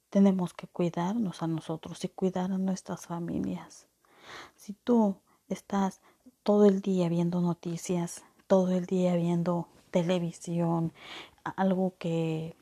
tenemos 0.09 0.53
que 0.53 0.67
cuidarnos 0.67 1.43
a 1.43 1.47
nosotros 1.47 2.03
y 2.05 2.09
cuidar 2.09 2.51
a 2.51 2.57
nuestras 2.57 3.05
familias. 3.05 3.85
Si 4.55 4.73
tú 4.73 5.17
estás 5.49 5.99
todo 6.43 6.65
el 6.65 6.81
día 6.81 7.09
viendo 7.09 7.41
noticias, 7.41 8.23
todo 8.47 8.71
el 8.71 8.85
día 8.85 9.15
viendo 9.15 9.67
televisión, 9.91 10.93
algo 11.43 11.93
que, 11.99 12.55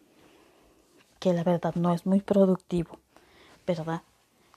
que 1.19 1.33
la 1.33 1.43
verdad 1.43 1.75
no 1.75 1.93
es 1.93 2.07
muy 2.07 2.21
productivo, 2.21 2.97
¿verdad? 3.67 4.01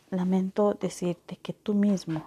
Lamento 0.09 0.75
decirte 0.75 1.37
que 1.37 1.53
tú 1.53 1.75
mismo 1.75 2.25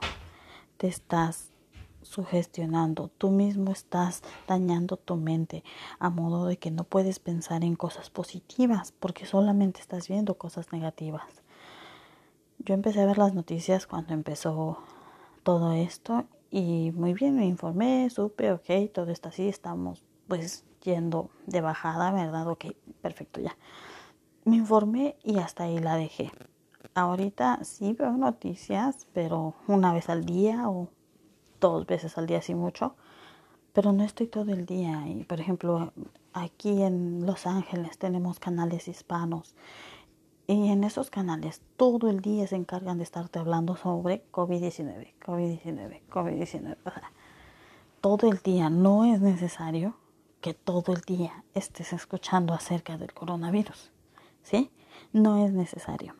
estás 0.87 1.53
sugestionando, 2.01 3.09
tú 3.17 3.31
mismo 3.31 3.71
estás 3.71 4.21
dañando 4.47 4.97
tu 4.97 5.15
mente 5.15 5.63
a 5.99 6.09
modo 6.09 6.45
de 6.45 6.57
que 6.57 6.71
no 6.71 6.83
puedes 6.83 7.19
pensar 7.19 7.63
en 7.63 7.75
cosas 7.75 8.09
positivas 8.09 8.91
porque 8.99 9.25
solamente 9.25 9.81
estás 9.81 10.07
viendo 10.07 10.37
cosas 10.37 10.71
negativas. 10.71 11.43
Yo 12.59 12.73
empecé 12.73 13.01
a 13.01 13.05
ver 13.05 13.17
las 13.17 13.33
noticias 13.33 13.87
cuando 13.87 14.13
empezó 14.13 14.77
todo 15.43 15.73
esto 15.73 16.25
y 16.49 16.91
muy 16.91 17.13
bien 17.13 17.35
me 17.35 17.45
informé, 17.45 18.09
supe, 18.09 18.51
ok, 18.51 18.91
todo 18.93 19.11
está 19.11 19.29
así, 19.29 19.47
estamos 19.47 20.03
pues 20.27 20.65
yendo 20.81 21.29
de 21.47 21.61
bajada, 21.61 22.11
¿verdad? 22.11 22.47
Ok, 22.47 22.65
perfecto, 23.01 23.41
ya. 23.41 23.57
Me 24.45 24.57
informé 24.57 25.15
y 25.23 25.39
hasta 25.39 25.63
ahí 25.63 25.79
la 25.79 25.95
dejé. 25.95 26.31
Ahorita 26.95 27.63
sí 27.63 27.93
veo 27.93 28.11
noticias, 28.11 29.07
pero 29.13 29.55
una 29.67 29.93
vez 29.93 30.09
al 30.09 30.25
día 30.25 30.69
o 30.69 30.89
dos 31.59 31.87
veces 31.87 32.17
al 32.17 32.27
día, 32.27 32.41
sí 32.41 32.53
mucho. 32.53 32.95
Pero 33.73 33.91
no 33.91 34.03
estoy 34.03 34.27
todo 34.27 34.51
el 34.51 34.65
día. 34.65 35.07
Y 35.07 35.23
por 35.23 35.39
ejemplo, 35.39 35.91
aquí 36.33 36.83
en 36.83 37.25
Los 37.25 37.47
Ángeles 37.47 37.97
tenemos 37.97 38.39
canales 38.39 38.87
hispanos. 38.87 39.55
Y 40.45 40.69
en 40.69 40.83
esos 40.83 41.09
canales 41.09 41.61
todo 41.77 42.09
el 42.09 42.19
día 42.19 42.45
se 42.47 42.57
encargan 42.57 42.97
de 42.97 43.05
estarte 43.05 43.39
hablando 43.39 43.75
sobre 43.75 44.25
COVID-19, 44.31 45.13
COVID-19, 45.19 46.01
COVID-19. 46.09 46.77
todo 48.01 48.29
el 48.29 48.39
día 48.39 48.69
no 48.69 49.05
es 49.05 49.21
necesario 49.21 49.95
que 50.41 50.53
todo 50.53 50.93
el 50.93 51.01
día 51.01 51.45
estés 51.53 51.93
escuchando 51.93 52.53
acerca 52.53 52.97
del 52.97 53.13
coronavirus. 53.13 53.91
¿Sí? 54.43 54.69
No 55.13 55.45
es 55.45 55.53
necesario. 55.53 56.13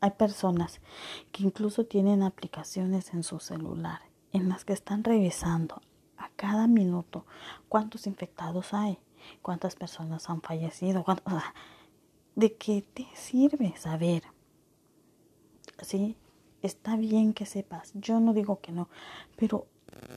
Hay 0.00 0.10
personas 0.12 0.80
que 1.32 1.42
incluso 1.42 1.84
tienen 1.84 2.22
aplicaciones 2.22 3.14
en 3.14 3.22
su 3.22 3.40
celular 3.40 4.00
en 4.32 4.48
las 4.48 4.64
que 4.64 4.72
están 4.72 5.04
revisando 5.04 5.80
a 6.16 6.28
cada 6.36 6.66
minuto 6.66 7.26
cuántos 7.68 8.06
infectados 8.06 8.74
hay, 8.74 8.98
cuántas 9.42 9.74
personas 9.74 10.28
han 10.28 10.42
fallecido, 10.42 11.04
¿de 12.34 12.54
qué 12.56 12.82
te 12.82 13.06
sirve 13.14 13.74
saber? 13.76 14.22
Sí, 15.80 16.16
está 16.62 16.96
bien 16.96 17.32
que 17.32 17.46
sepas, 17.46 17.92
yo 17.94 18.20
no 18.20 18.32
digo 18.32 18.60
que 18.60 18.72
no, 18.72 18.88
pero 19.36 19.66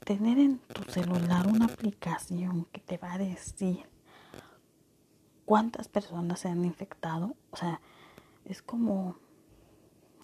tener 0.04 0.38
en 0.38 0.58
tu 0.58 0.82
celular 0.90 1.46
una 1.46 1.66
aplicación 1.66 2.66
que 2.72 2.80
te 2.80 2.98
va 2.98 3.14
a 3.14 3.18
decir 3.18 3.86
cuántas 5.44 5.88
personas 5.88 6.40
se 6.40 6.48
han 6.48 6.64
infectado, 6.64 7.34
o 7.50 7.56
sea, 7.56 7.80
es 8.44 8.62
como, 8.62 9.16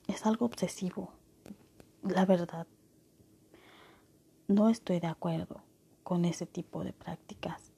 es 0.07 0.27
algo 0.27 0.47
obsesivo, 0.47 1.11
la 2.03 2.25
verdad. 2.25 2.67
No 4.49 4.69
estoy 4.69 5.01
de 5.01 5.09
acuerdo 5.09 5.63
con 6.03 6.25
ese 6.25 6.47
tipo 6.47 6.85
de 6.85 6.93
prácticas. 6.93 7.73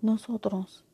Nosotros 0.00 0.84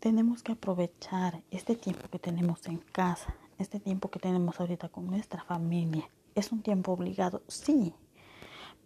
tenemos 0.00 0.42
que 0.42 0.52
aprovechar 0.52 1.42
este 1.50 1.76
tiempo 1.76 2.08
que 2.08 2.18
tenemos 2.18 2.66
en 2.66 2.78
casa, 2.78 3.34
este 3.58 3.80
tiempo 3.80 4.10
que 4.10 4.18
tenemos 4.18 4.60
ahorita 4.60 4.90
con 4.90 5.06
nuestra 5.06 5.42
familia. 5.42 6.08
Es 6.34 6.52
un 6.52 6.60
tiempo 6.60 6.92
obligado, 6.92 7.42
sí, 7.48 7.94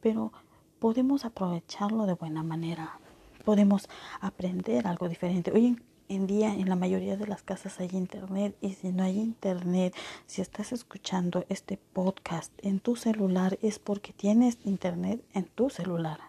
pero 0.01 0.33
podemos 0.79 1.25
aprovecharlo 1.25 2.07
de 2.07 2.15
buena 2.15 2.43
manera. 2.43 3.01
Podemos 3.45 3.89
aprender 4.21 4.87
algo 4.87 5.09
diferente. 5.09 5.51
Hoy 5.51 5.77
en 6.09 6.27
día 6.27 6.53
en 6.53 6.69
la 6.69 6.77
mayoría 6.77 7.17
de 7.17 7.27
las 7.27 7.43
casas 7.43 7.81
hay 7.81 7.91
internet 7.93 8.57
y 8.61 8.75
si 8.75 8.91
no 8.93 9.03
hay 9.03 9.19
internet, 9.19 9.95
si 10.27 10.41
estás 10.43 10.73
escuchando 10.73 11.45
este 11.49 11.77
podcast 11.77 12.53
en 12.59 12.81
tu 12.81 12.97
celular 12.97 13.59
es 13.63 13.79
porque 13.79 14.13
tienes 14.13 14.59
internet 14.65 15.23
en 15.35 15.45
tu 15.45 15.71
celular. 15.71 16.21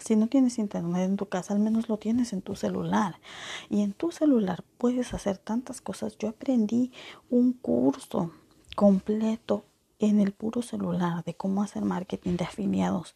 Si 0.00 0.16
no 0.16 0.28
tienes 0.28 0.58
internet 0.58 1.02
en 1.02 1.16
tu 1.16 1.26
casa, 1.26 1.52
al 1.52 1.60
menos 1.60 1.88
lo 1.90 1.98
tienes 1.98 2.32
en 2.32 2.40
tu 2.40 2.56
celular. 2.56 3.20
Y 3.68 3.82
en 3.82 3.92
tu 3.92 4.10
celular 4.10 4.64
puedes 4.78 5.12
hacer 5.12 5.36
tantas 5.36 5.82
cosas. 5.82 6.16
Yo 6.16 6.30
aprendí 6.30 6.90
un 7.28 7.52
curso 7.52 8.32
completo 8.76 9.66
en 9.98 10.18
el 10.20 10.32
puro 10.32 10.62
celular 10.62 11.22
de 11.24 11.34
cómo 11.34 11.62
hacer 11.62 11.84
marketing 11.84 12.36
de 12.36 12.44
afiliados. 12.44 13.14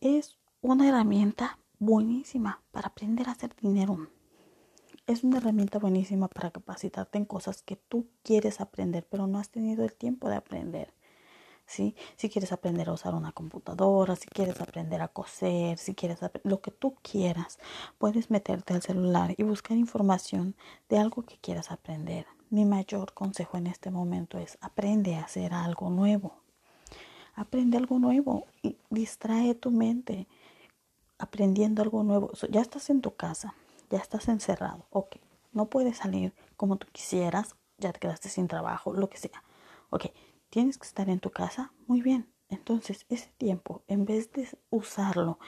Es 0.00 0.36
una 0.60 0.88
herramienta 0.88 1.58
buenísima 1.78 2.62
para 2.70 2.88
aprender 2.88 3.28
a 3.28 3.32
hacer 3.32 3.54
dinero. 3.56 4.08
Es 5.06 5.22
una 5.22 5.38
herramienta 5.38 5.78
buenísima 5.78 6.28
para 6.28 6.50
capacitarte 6.50 7.18
en 7.18 7.24
cosas 7.26 7.62
que 7.62 7.76
tú 7.76 8.08
quieres 8.22 8.60
aprender, 8.60 9.06
pero 9.08 9.26
no 9.26 9.38
has 9.38 9.50
tenido 9.50 9.84
el 9.84 9.92
tiempo 9.92 10.28
de 10.28 10.36
aprender. 10.36 10.94
¿Sí? 11.68 11.96
Si 12.16 12.28
quieres 12.28 12.52
aprender 12.52 12.88
a 12.88 12.92
usar 12.92 13.14
una 13.14 13.32
computadora, 13.32 14.14
si 14.14 14.28
quieres 14.28 14.60
aprender 14.60 15.02
a 15.02 15.08
coser, 15.08 15.78
si 15.78 15.96
quieres 15.96 16.20
lo 16.44 16.60
que 16.60 16.70
tú 16.70 16.94
quieras, 17.02 17.58
puedes 17.98 18.30
meterte 18.30 18.72
al 18.72 18.82
celular 18.82 19.34
y 19.36 19.42
buscar 19.42 19.76
información 19.76 20.54
de 20.88 20.98
algo 20.98 21.22
que 21.22 21.38
quieras 21.38 21.72
aprender. 21.72 22.26
Mi 22.50 22.64
mayor 22.64 23.12
consejo 23.14 23.58
en 23.58 23.66
este 23.66 23.90
momento 23.90 24.38
es 24.38 24.58
aprende 24.60 25.16
a 25.16 25.24
hacer 25.24 25.52
algo 25.52 25.90
nuevo. 25.90 26.36
Aprende 27.34 27.76
algo 27.76 27.98
nuevo 27.98 28.46
y 28.62 28.78
distrae 28.88 29.54
tu 29.56 29.72
mente 29.72 30.28
aprendiendo 31.18 31.82
algo 31.82 32.02
nuevo. 32.02 32.30
ya 32.50 32.60
estás 32.60 32.90
en 32.90 33.00
tu 33.00 33.14
casa, 33.14 33.54
ya 33.90 33.98
estás 33.98 34.28
encerrado, 34.28 34.86
ok, 34.90 35.16
no 35.52 35.66
puedes 35.66 35.98
salir 35.98 36.34
como 36.56 36.76
tú 36.76 36.86
quisieras, 36.92 37.56
ya 37.78 37.92
te 37.92 38.00
quedaste 38.00 38.28
sin 38.28 38.48
trabajo, 38.48 38.92
lo 38.92 39.08
que 39.08 39.18
sea. 39.18 39.42
Ok, 39.90 40.06
tienes 40.50 40.78
que 40.78 40.86
estar 40.86 41.08
en 41.08 41.20
tu 41.20 41.30
casa, 41.30 41.72
muy 41.86 42.02
bien. 42.02 42.28
Entonces, 42.48 43.06
ese 43.08 43.30
tiempo, 43.38 43.82
en 43.88 44.04
vez 44.04 44.30
de 44.32 44.48
usarlo 44.70 45.38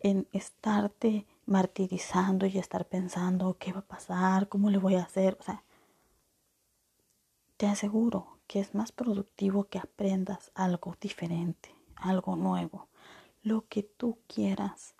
en 0.00 0.26
estarte 0.32 1.26
martirizando 1.44 2.46
y 2.46 2.58
estar 2.58 2.86
pensando 2.86 3.56
qué 3.58 3.72
va 3.72 3.80
a 3.80 3.86
pasar, 3.86 4.48
cómo 4.48 4.70
le 4.70 4.78
voy 4.78 4.94
a 4.94 5.02
hacer, 5.02 5.36
o 5.38 5.42
sea, 5.42 5.62
te 7.56 7.66
aseguro 7.66 8.38
que 8.46 8.60
es 8.60 8.74
más 8.74 8.92
productivo 8.92 9.64
que 9.64 9.78
aprendas 9.78 10.50
algo 10.54 10.96
diferente, 11.00 11.74
algo 11.96 12.36
nuevo, 12.36 12.88
lo 13.42 13.66
que 13.68 13.82
tú 13.82 14.18
quieras 14.26 14.94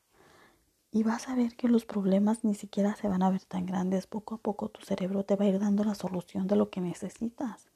y 0.97 1.03
vas 1.03 1.29
a 1.29 1.35
ver 1.35 1.57
que 1.57 1.69
los 1.69 1.85
problemas 1.85 2.43
ni 2.43 2.55
siquiera 2.55 2.97
se 2.97 3.07
van 3.07 3.23
a 3.23 3.29
ver 3.29 3.45
tan 3.45 3.67
grandes. 3.67 4.07
Poco 4.07 4.37
a 4.37 4.39
poco 4.39 4.71
tu 4.71 4.81
cerebro 4.81 5.25
te 5.25 5.37
va 5.37 5.45
a 5.45 5.49
ir 5.49 5.59
dando 5.59 5.85
la 5.85 5.95
solución 5.95 6.47
de 6.47 6.57
lo 6.57 6.71
que 6.71 6.81
necesitas. 6.81 7.69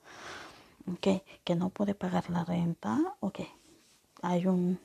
Ok, 0.90 1.22
que 1.44 1.54
no 1.54 1.68
puede 1.68 1.94
pagar 1.94 2.30
la 2.30 2.44
renta. 2.44 2.98
Ok, 3.20 3.40
hay 4.22 4.46
un, 4.46 4.80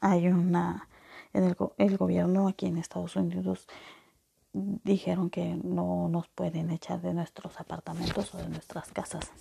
hay 0.00 0.28
una, 0.28 0.88
en 1.32 1.42
el, 1.42 1.56
el 1.78 1.96
gobierno 1.96 2.46
aquí 2.46 2.66
en 2.66 2.78
Estados 2.78 3.16
Unidos 3.16 3.66
dijeron 4.52 5.28
que 5.28 5.58
no 5.64 6.08
nos 6.08 6.28
pueden 6.28 6.70
echar 6.70 7.00
de 7.00 7.12
nuestros 7.12 7.58
apartamentos 7.58 8.36
o 8.36 8.38
de 8.38 8.48
nuestras 8.48 8.92
casas. 8.92 9.32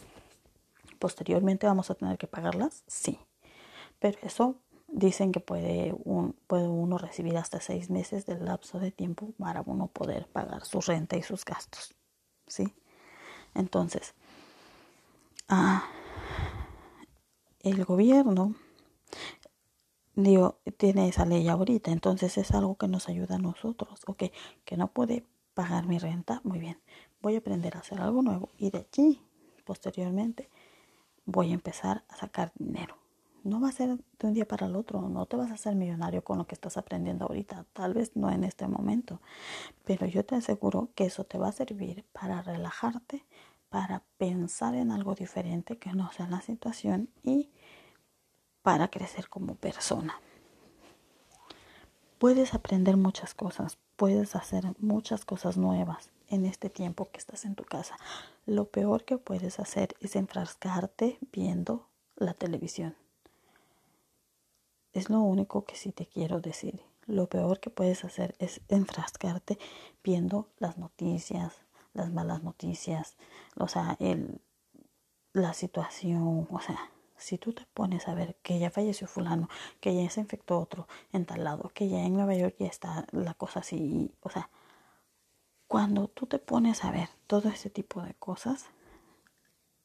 Posteriormente 0.98 1.68
vamos 1.68 1.92
a 1.92 1.96
tener 1.96 2.18
que 2.18 2.26
pagarlas, 2.26 2.84
sí. 2.88 3.20
Pero 4.00 4.18
eso 4.24 4.56
Dicen 4.88 5.32
que 5.32 5.40
puede, 5.40 5.94
un, 6.06 6.34
puede 6.48 6.68
uno 6.68 6.98
recibir 6.98 7.38
hasta 7.38 7.60
seis 7.60 7.90
meses 7.90 8.26
del 8.26 8.46
lapso 8.46 8.80
de 8.80 8.92
tiempo 8.92 9.32
para 9.38 9.62
uno 9.66 9.88
poder 9.88 10.28
pagar 10.28 10.66
su 10.66 10.82
renta 10.82 11.18
y 11.18 11.24
sus 11.24 11.44
gastos. 11.46 11.94
¿Sí? 12.48 12.74
Entonces, 13.54 14.14
ah, 15.50 15.84
el 17.62 17.84
gobierno 17.84 18.56
digo, 20.18 20.60
tiene 20.78 21.08
esa 21.08 21.26
ley 21.26 21.48
ahorita, 21.48 21.92
entonces 21.92 22.38
es 22.38 22.52
algo 22.52 22.76
que 22.76 22.88
nos 22.88 23.08
ayuda 23.08 23.36
a 23.36 23.40
nosotros. 23.40 24.02
Ok, 24.08 24.24
que 24.66 24.78
no 24.78 24.88
puede 24.88 25.26
pagar 25.54 25.86
mi 25.88 26.00
renta, 26.00 26.42
muy 26.44 26.60
bien, 26.60 26.80
voy 27.22 27.36
a 27.36 27.40
aprender 27.40 27.78
a 27.78 27.80
hacer 27.80 28.02
algo 28.02 28.22
nuevo 28.22 28.50
y 28.58 28.72
de 28.72 28.80
allí, 28.80 29.22
posteriormente, 29.64 30.50
voy 31.26 31.52
a 31.52 31.54
empezar 31.54 32.04
a 32.10 32.18
sacar 32.18 32.52
dinero 32.56 32.98
no 33.48 33.62
va 33.62 33.70
a 33.70 33.72
ser 33.72 33.98
de 33.98 34.28
un 34.28 34.34
día 34.34 34.48
para 34.48 34.68
el 34.68 34.76
otro, 34.76 35.02
no 35.10 35.26
te 35.26 35.38
vas 35.38 35.52
a 35.52 35.56
hacer 35.56 35.76
millonario 35.76 36.24
con 36.24 36.38
lo 36.38 36.46
que 36.46 36.56
estás 36.56 36.78
aprendiendo 36.78 37.26
ahorita, 37.26 37.66
tal 37.74 37.94
vez 37.94 38.16
no 38.16 38.30
en 38.32 38.44
este 38.44 38.68
momento, 38.68 39.22
pero 39.86 40.06
yo 40.06 40.26
te 40.26 40.36
aseguro 40.36 40.90
que 40.96 41.06
eso 41.06 41.24
te 41.24 41.38
va 41.38 41.48
a 41.48 41.54
servir 41.54 42.06
para 42.12 42.42
relajarte, 42.42 43.26
para 43.70 44.04
pensar 44.18 44.76
en 44.76 44.92
algo 44.92 45.16
diferente 45.16 45.78
que 45.78 45.94
no 45.94 46.12
sea 46.12 46.28
la 46.28 46.42
situación 46.42 47.10
y 47.24 47.50
para 48.62 48.90
crecer 48.90 49.30
como 49.30 49.56
persona. 49.56 50.20
Puedes 52.18 52.54
aprender 52.54 52.98
muchas 52.98 53.34
cosas, 53.34 53.78
puedes 53.96 54.36
hacer 54.36 54.74
muchas 54.80 55.24
cosas 55.24 55.58
nuevas 55.58 56.10
en 56.30 56.46
este 56.46 56.70
tiempo 56.70 57.10
que 57.12 57.20
estás 57.20 57.46
en 57.46 57.56
tu 57.56 57.64
casa. 57.64 57.98
Lo 58.46 58.66
peor 58.66 59.06
que 59.06 59.18
puedes 59.18 59.60
hacer 59.60 59.96
es 60.02 60.16
enfrascarte 60.16 61.18
viendo 61.32 61.88
la 62.16 62.34
televisión. 62.34 62.96
Es 64.98 65.12
lo 65.12 65.20
único 65.20 65.64
que 65.64 65.76
sí 65.76 65.92
te 65.92 66.08
quiero 66.08 66.42
decir. 66.42 66.82
Lo 67.06 67.28
peor 67.28 67.60
que 67.60 67.70
puedes 67.70 68.04
hacer 68.04 68.34
es 68.40 68.62
enfrascarte 68.68 69.60
viendo 70.04 70.48
las 70.58 70.80
noticias, 70.80 71.54
las 71.94 72.12
malas 72.12 72.42
noticias, 72.42 73.16
o 73.60 73.68
sea, 73.68 73.96
el, 74.00 74.42
la 75.34 75.54
situación, 75.54 76.48
o 76.50 76.60
sea, 76.60 76.90
si 77.16 77.38
tú 77.38 77.54
te 77.54 77.64
pones 77.76 78.08
a 78.08 78.16
ver 78.16 78.38
que 78.42 78.58
ya 78.58 78.72
falleció 78.72 79.08
fulano, 79.08 79.50
que 79.82 79.94
ya 79.94 80.10
se 80.10 80.22
infectó 80.22 80.60
otro 80.60 80.88
en 81.14 81.28
tal 81.28 81.44
lado, 81.44 81.70
que 81.76 81.90
ya 81.90 82.00
en 82.04 82.16
Nueva 82.16 82.34
York 82.34 82.56
ya 82.58 82.66
está 82.66 83.06
la 83.12 83.36
cosa 83.36 83.60
así, 83.60 84.12
o 84.22 84.32
sea, 84.32 84.50
cuando 85.68 86.08
tú 86.08 86.26
te 86.26 86.40
pones 86.40 86.84
a 86.84 86.90
ver 86.90 87.10
todo 87.28 87.50
ese 87.50 87.70
tipo 87.70 88.02
de 88.02 88.16
cosas, 88.16 88.66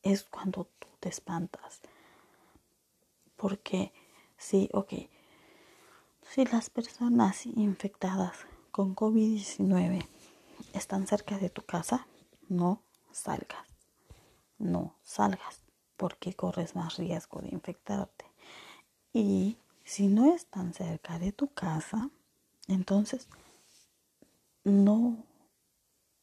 es 0.02 0.24
cuando 0.24 0.70
tú 0.78 0.88
te 1.00 1.10
espantas. 1.10 1.82
Porque 3.36 3.92
Sí, 4.42 4.68
ok. 4.72 4.92
Si 6.28 6.44
las 6.46 6.68
personas 6.68 7.46
infectadas 7.46 8.38
con 8.72 8.96
COVID-19 8.96 10.04
están 10.72 11.06
cerca 11.06 11.38
de 11.38 11.48
tu 11.48 11.62
casa, 11.62 12.08
no 12.48 12.82
salgas. 13.12 13.68
No 14.58 14.96
salgas 15.04 15.62
porque 15.96 16.34
corres 16.34 16.74
más 16.74 16.96
riesgo 16.96 17.40
de 17.40 17.50
infectarte. 17.50 18.24
Y 19.12 19.58
si 19.84 20.08
no 20.08 20.34
están 20.34 20.74
cerca 20.74 21.20
de 21.20 21.30
tu 21.30 21.54
casa, 21.54 22.10
entonces 22.66 23.28
no, 24.64 25.24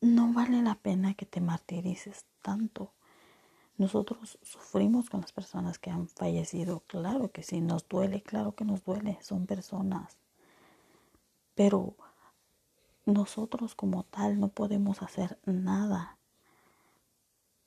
no 0.02 0.34
vale 0.34 0.62
la 0.62 0.76
pena 0.76 1.14
que 1.14 1.26
te 1.26 1.40
martirices 1.40 2.26
tanto 2.42 2.92
nosotros 3.80 4.38
sufrimos 4.42 5.10
con 5.10 5.22
las 5.22 5.32
personas 5.32 5.80
que 5.80 5.90
han 5.90 6.10
fallecido, 6.10 6.82
claro 6.82 7.32
que 7.32 7.44
sí, 7.44 7.62
nos 7.62 7.88
duele, 7.88 8.22
claro 8.22 8.52
que 8.52 8.66
nos 8.66 8.84
duele, 8.84 9.18
son 9.22 9.46
personas. 9.46 10.18
Pero 11.56 11.96
nosotros 13.06 13.76
como 13.76 14.04
tal 14.04 14.38
no 14.38 14.50
podemos 14.50 15.02
hacer 15.02 15.40
nada 15.46 16.18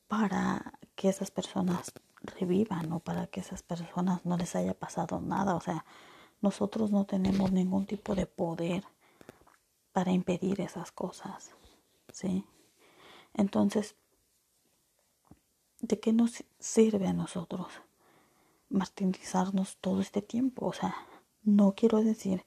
para 0.07 0.79
que 0.97 1.09
esas 1.09 1.31
personas 1.31 1.93
revivan 2.21 2.93
o 2.93 3.01
para 3.01 3.27
que 3.27 3.41
esas 3.41 3.63
personas 3.63 4.27
no 4.27 4.37
les 4.37 4.55
haya 4.55 4.75
pasado 4.75 5.19
nada. 5.19 5.55
O 5.55 5.61
sea, 5.63 5.87
nosotros 6.43 6.91
no 6.91 7.07
tenemos 7.07 7.53
ningún 7.53 7.87
tipo 7.87 8.15
de 8.15 8.27
poder 8.27 8.85
para 9.93 10.13
impedir 10.13 10.61
esas 10.61 10.93
cosas. 10.93 11.55
¿Sí? 12.13 12.45
Entonces, 13.33 13.97
¿de 15.83 16.01
qué 16.01 16.13
nos 16.13 16.45
sirve 16.59 17.07
a 17.07 17.13
nosotros 17.13 17.69
martirizarnos 18.71 19.77
todo 19.81 20.01
este 20.01 20.23
tiempo? 20.23 20.67
O 20.67 20.73
sea, 20.73 20.95
no 21.43 21.75
quiero 21.77 22.03
decir 22.03 22.45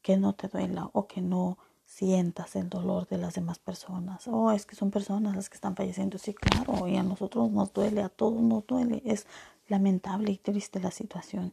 que 0.00 0.16
no 0.16 0.34
te 0.34 0.48
duela 0.48 0.88
o 0.94 1.06
que 1.06 1.20
no 1.20 1.58
sientas 1.84 2.56
el 2.56 2.68
dolor 2.70 3.06
de 3.08 3.18
las 3.18 3.34
demás 3.34 3.58
personas. 3.58 4.26
Oh, 4.28 4.52
es 4.52 4.64
que 4.64 4.76
son 4.76 4.90
personas 4.90 5.36
las 5.36 5.50
que 5.50 5.56
están 5.56 5.76
falleciendo. 5.76 6.18
Sí, 6.18 6.34
claro, 6.34 6.86
y 6.86 6.96
a 6.96 7.02
nosotros 7.02 7.50
nos 7.50 7.72
duele, 7.72 8.02
a 8.02 8.08
todos 8.08 8.40
nos 8.40 8.66
duele. 8.66 9.02
Es 9.04 9.26
lamentable 9.66 10.32
y 10.32 10.38
triste 10.38 10.80
la 10.80 10.90
situación. 10.90 11.52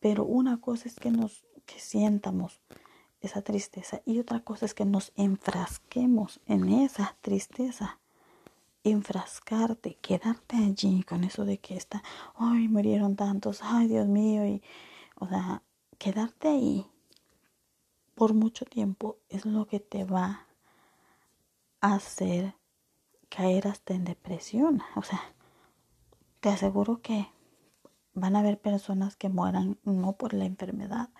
Pero 0.00 0.24
una 0.24 0.60
cosa 0.60 0.88
es 0.88 0.96
que 0.96 1.10
nos 1.10 1.44
que 1.66 1.80
sientamos 1.80 2.60
esa 3.20 3.42
tristeza 3.42 4.00
y 4.06 4.20
otra 4.20 4.40
cosa 4.40 4.64
es 4.66 4.72
que 4.74 4.84
nos 4.84 5.12
enfrasquemos 5.16 6.40
en 6.46 6.68
esa 6.68 7.16
tristeza 7.20 7.98
enfrascarte, 8.90 9.96
quedarte 10.00 10.56
allí 10.56 11.02
con 11.02 11.24
eso 11.24 11.44
de 11.44 11.58
que 11.58 11.76
está, 11.76 12.02
ay, 12.36 12.68
murieron 12.68 13.16
tantos, 13.16 13.60
ay, 13.62 13.88
Dios 13.88 14.06
mío, 14.06 14.46
y, 14.46 14.62
o 15.16 15.26
sea, 15.28 15.62
quedarte 15.98 16.48
ahí 16.48 16.86
por 18.14 18.34
mucho 18.34 18.64
tiempo 18.64 19.18
es 19.28 19.44
lo 19.44 19.66
que 19.66 19.78
te 19.80 20.04
va 20.04 20.46
a 21.80 21.94
hacer 21.94 22.54
caer 23.28 23.68
hasta 23.68 23.94
en 23.94 24.04
depresión. 24.04 24.82
O 24.96 25.02
sea, 25.02 25.20
te 26.40 26.48
aseguro 26.48 27.02
que 27.02 27.28
van 28.14 28.34
a 28.34 28.40
haber 28.40 28.58
personas 28.58 29.16
que 29.16 29.28
mueran 29.28 29.78
no 29.84 30.14
por 30.14 30.32
la 30.32 30.46
enfermedad 30.46 31.10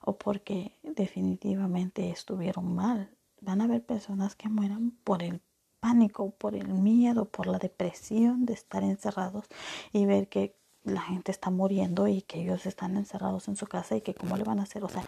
o 0.00 0.16
porque 0.16 0.74
definitivamente 0.82 2.10
estuvieron 2.10 2.74
mal. 2.74 3.14
Van 3.40 3.60
a 3.60 3.64
haber 3.64 3.84
personas 3.84 4.34
que 4.34 4.48
mueran 4.48 4.92
por 5.04 5.22
el 5.22 5.42
pánico, 5.80 6.30
por 6.30 6.54
el 6.54 6.68
miedo, 6.68 7.26
por 7.26 7.46
la 7.46 7.58
depresión 7.58 8.46
de 8.46 8.54
estar 8.54 8.82
encerrados 8.82 9.46
y 9.92 10.06
ver 10.06 10.28
que 10.28 10.56
la 10.84 11.02
gente 11.02 11.30
está 11.30 11.50
muriendo 11.50 12.08
y 12.08 12.22
que 12.22 12.40
ellos 12.42 12.66
están 12.66 12.96
encerrados 12.96 13.48
en 13.48 13.56
su 13.56 13.66
casa 13.66 13.96
y 13.96 14.00
que 14.00 14.14
cómo 14.14 14.36
le 14.36 14.44
van 14.44 14.60
a 14.60 14.64
hacer. 14.64 14.84
O 14.84 14.88
sea, 14.88 15.04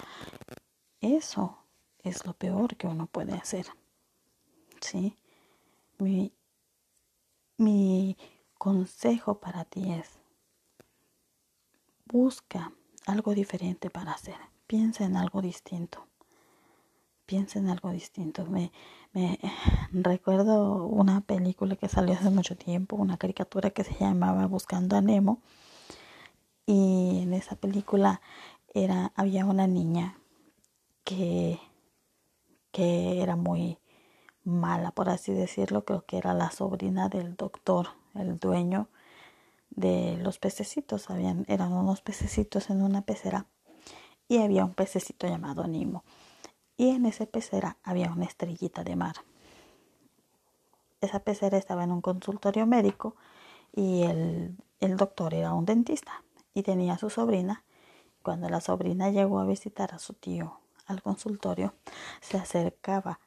eso 1.00 1.58
es 2.02 2.26
lo 2.26 2.34
peor 2.34 2.76
que 2.76 2.86
uno 2.86 3.06
puede 3.06 3.34
hacer. 3.34 3.66
¿Sí? 4.80 5.16
Mi, 5.98 6.32
mi 7.56 8.16
consejo 8.58 9.38
para 9.38 9.64
ti 9.64 9.92
es, 9.92 10.08
busca 12.06 12.72
algo 13.06 13.34
diferente 13.34 13.90
para 13.90 14.12
hacer. 14.12 14.36
Piensa 14.66 15.04
en 15.04 15.16
algo 15.16 15.42
distinto. 15.42 16.06
Piensa 17.26 17.58
en 17.58 17.68
algo 17.68 17.90
distinto. 17.90 18.46
Me, 18.46 18.72
me 19.12 19.38
recuerdo 19.92 20.86
una 20.86 21.20
película 21.22 21.76
que 21.76 21.88
salió 21.88 22.14
hace 22.14 22.30
mucho 22.30 22.56
tiempo, 22.56 22.96
una 22.96 23.16
caricatura 23.16 23.70
que 23.70 23.84
se 23.84 23.94
llamaba 23.98 24.46
Buscando 24.46 24.96
a 24.96 25.00
Nemo. 25.00 25.40
Y 26.66 27.22
en 27.22 27.34
esa 27.34 27.56
película 27.56 28.20
era, 28.74 29.12
había 29.16 29.44
una 29.44 29.66
niña 29.66 30.18
que, 31.04 31.58
que 32.70 33.22
era 33.22 33.36
muy 33.36 33.78
mala, 34.44 34.92
por 34.92 35.08
así 35.08 35.32
decirlo. 35.32 35.84
Creo 35.84 36.04
que 36.06 36.18
era 36.18 36.34
la 36.34 36.50
sobrina 36.50 37.08
del 37.08 37.36
doctor, 37.36 37.88
el 38.14 38.38
dueño 38.38 38.88
de 39.70 40.16
los 40.18 40.38
pececitos. 40.38 41.10
Habían, 41.10 41.44
eran 41.48 41.72
unos 41.72 42.02
pececitos 42.02 42.70
en 42.70 42.82
una 42.82 43.02
pecera 43.02 43.46
y 44.28 44.38
había 44.38 44.64
un 44.64 44.74
pececito 44.74 45.26
llamado 45.26 45.66
Nemo 45.66 46.04
y 46.80 46.92
en 46.92 47.04
esa 47.04 47.26
pecera 47.26 47.76
había 47.82 48.10
una 48.10 48.24
estrellita 48.24 48.84
de 48.84 48.96
mar. 48.96 49.16
Esa 51.02 51.18
pecera 51.20 51.58
estaba 51.58 51.84
en 51.84 51.92
un 51.92 52.00
consultorio 52.00 52.66
médico 52.66 53.16
y 53.70 54.04
el, 54.04 54.56
el 54.80 54.96
doctor 54.96 55.34
era 55.34 55.52
un 55.52 55.66
dentista 55.66 56.24
y 56.54 56.62
tenía 56.62 56.94
a 56.94 56.98
su 56.98 57.10
sobrina. 57.10 57.64
Cuando 58.22 58.48
la 58.48 58.62
sobrina 58.62 59.10
llegó 59.10 59.40
a 59.40 59.44
visitar 59.44 59.92
a 59.92 59.98
su 59.98 60.14
tío 60.14 60.58
al 60.86 61.02
consultorio, 61.02 61.74
se 62.22 62.38
acercaba 62.38 63.20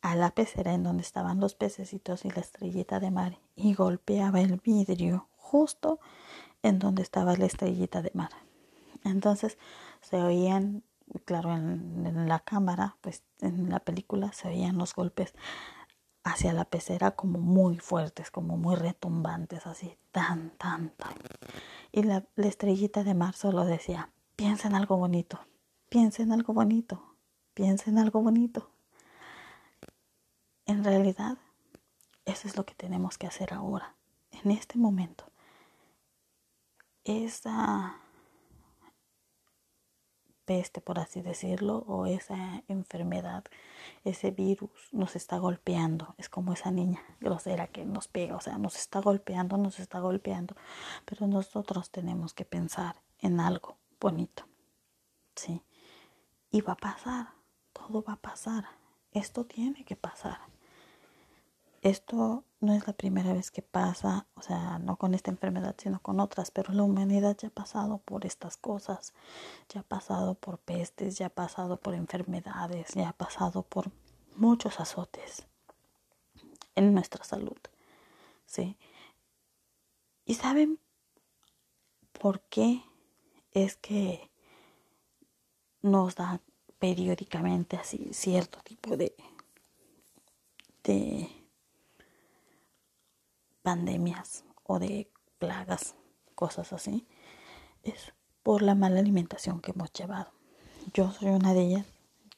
a 0.00 0.14
la 0.14 0.30
pecera 0.30 0.72
en 0.72 0.84
donde 0.84 1.02
estaban 1.02 1.40
los 1.40 1.56
pececitos 1.56 2.24
y 2.24 2.30
la 2.30 2.40
estrellita 2.40 3.00
de 3.00 3.10
mar 3.10 3.36
y 3.56 3.74
golpeaba 3.74 4.40
el 4.40 4.60
vidrio 4.60 5.26
justo 5.36 5.98
en 6.62 6.78
donde 6.78 7.02
estaba 7.02 7.34
la 7.34 7.46
estrellita 7.46 8.00
de 8.00 8.12
mar. 8.14 8.30
Entonces 9.02 9.58
se 10.02 10.22
oían 10.22 10.84
claro, 11.20 11.52
en, 11.54 12.28
la 12.28 12.40
cámara, 12.40 12.96
pues 13.00 13.22
en 13.40 13.70
la 13.70 13.80
película 13.80 14.32
se 14.32 14.48
veían 14.48 14.78
los 14.78 14.94
golpes 14.94 15.34
hacia 16.24 16.52
la 16.52 16.64
pecera 16.64 17.12
como 17.12 17.38
muy 17.38 17.78
fuertes, 17.78 18.30
como 18.30 18.56
muy 18.56 18.76
retumbantes, 18.76 19.66
así, 19.66 19.96
tan, 20.12 20.50
tan, 20.56 20.90
tan. 20.90 21.14
Y 21.90 22.04
la, 22.04 22.24
estrellita 22.36 23.04
de 23.04 23.14
mar 23.14 23.34
solo 23.34 23.64
decía, 23.64 24.10
piensa 24.36 24.68
en 24.68 24.74
algo 24.74 24.96
bonito, 24.96 25.40
piensa 25.88 26.22
en 26.22 26.32
algo 26.32 26.52
bonito, 26.52 27.16
piensa 27.54 27.90
en 27.90 27.98
algo 27.98 28.22
bonito. 28.22 28.70
En 30.64 30.84
realidad, 30.84 31.38
eso 32.24 32.46
es 32.46 32.56
lo 32.56 32.64
que 32.64 32.74
tenemos 32.74 33.18
que 33.18 33.26
hacer 33.26 33.52
ahora, 33.52 33.96
en 34.30 34.52
este 34.52 34.78
momento. 34.78 35.24
Esa 37.04 38.01
peste, 40.44 40.80
por 40.80 40.98
así 40.98 41.22
decirlo, 41.22 41.78
o 41.86 42.06
esa 42.06 42.62
enfermedad, 42.68 43.44
ese 44.04 44.30
virus 44.30 44.70
nos 44.92 45.16
está 45.16 45.38
golpeando. 45.38 46.14
Es 46.18 46.28
como 46.28 46.52
esa 46.52 46.70
niña 46.70 47.00
grosera 47.20 47.66
que 47.68 47.84
nos 47.84 48.08
pega, 48.08 48.36
o 48.36 48.40
sea, 48.40 48.58
nos 48.58 48.76
está 48.76 49.00
golpeando, 49.00 49.56
nos 49.56 49.80
está 49.80 50.00
golpeando. 50.00 50.54
Pero 51.04 51.26
nosotros 51.26 51.90
tenemos 51.90 52.34
que 52.34 52.44
pensar 52.44 52.96
en 53.18 53.40
algo 53.40 53.78
bonito. 54.00 54.44
¿Sí? 55.34 55.62
Y 56.50 56.60
va 56.60 56.74
a 56.74 56.76
pasar, 56.76 57.28
todo 57.72 58.02
va 58.02 58.14
a 58.14 58.20
pasar. 58.20 58.66
Esto 59.12 59.44
tiene 59.44 59.84
que 59.84 59.96
pasar. 59.96 60.40
Esto 61.80 62.44
no 62.62 62.72
es 62.72 62.86
la 62.86 62.92
primera 62.92 63.32
vez 63.32 63.50
que 63.50 63.62
pasa, 63.62 64.26
o 64.34 64.42
sea, 64.42 64.78
no 64.78 64.96
con 64.96 65.14
esta 65.14 65.30
enfermedad, 65.30 65.74
sino 65.78 66.00
con 66.00 66.20
otras, 66.20 66.50
pero 66.50 66.72
la 66.72 66.82
humanidad 66.82 67.36
ya 67.36 67.48
ha 67.48 67.50
pasado 67.50 67.98
por 67.98 68.24
estas 68.24 68.56
cosas, 68.56 69.12
ya 69.68 69.80
ha 69.80 69.82
pasado 69.82 70.34
por 70.34 70.58
pestes, 70.58 71.18
ya 71.18 71.26
ha 71.26 71.30
pasado 71.30 71.76
por 71.78 71.94
enfermedades, 71.94 72.94
ya 72.94 73.10
ha 73.10 73.12
pasado 73.12 73.62
por 73.62 73.90
muchos 74.36 74.80
azotes 74.80 75.46
en 76.74 76.94
nuestra 76.94 77.24
salud. 77.24 77.58
¿Sí? 78.46 78.76
¿Y 80.24 80.34
saben 80.34 80.78
por 82.12 82.40
qué 82.42 82.82
es 83.52 83.76
que 83.76 84.30
nos 85.82 86.14
da 86.14 86.40
periódicamente 86.78 87.76
así 87.76 88.10
cierto 88.12 88.60
tipo 88.62 88.96
de 88.96 89.14
de 90.84 91.28
pandemias 93.62 94.44
o 94.64 94.78
de 94.78 95.10
plagas, 95.38 95.94
cosas 96.34 96.72
así, 96.72 97.06
es 97.82 98.12
por 98.42 98.62
la 98.62 98.74
mala 98.74 99.00
alimentación 99.00 99.60
que 99.60 99.72
hemos 99.72 99.92
llevado. 99.92 100.32
Yo 100.92 101.10
soy 101.12 101.30
una 101.30 101.54
de 101.54 101.62
ellas, 101.62 101.86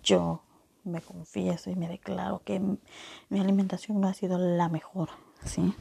yo 0.03 0.43
me 0.85 1.01
confieso 1.01 1.71
y 1.71 1.77
me 1.77 1.89
declaro 1.89 2.43
que 2.45 2.61
mi 2.61 3.41
alimentación 3.41 4.01
no 4.01 4.09
ha 4.09 4.15
sido 4.15 4.39
la 4.39 4.69
mejor, 4.69 5.11
¿sí? 5.45 5.75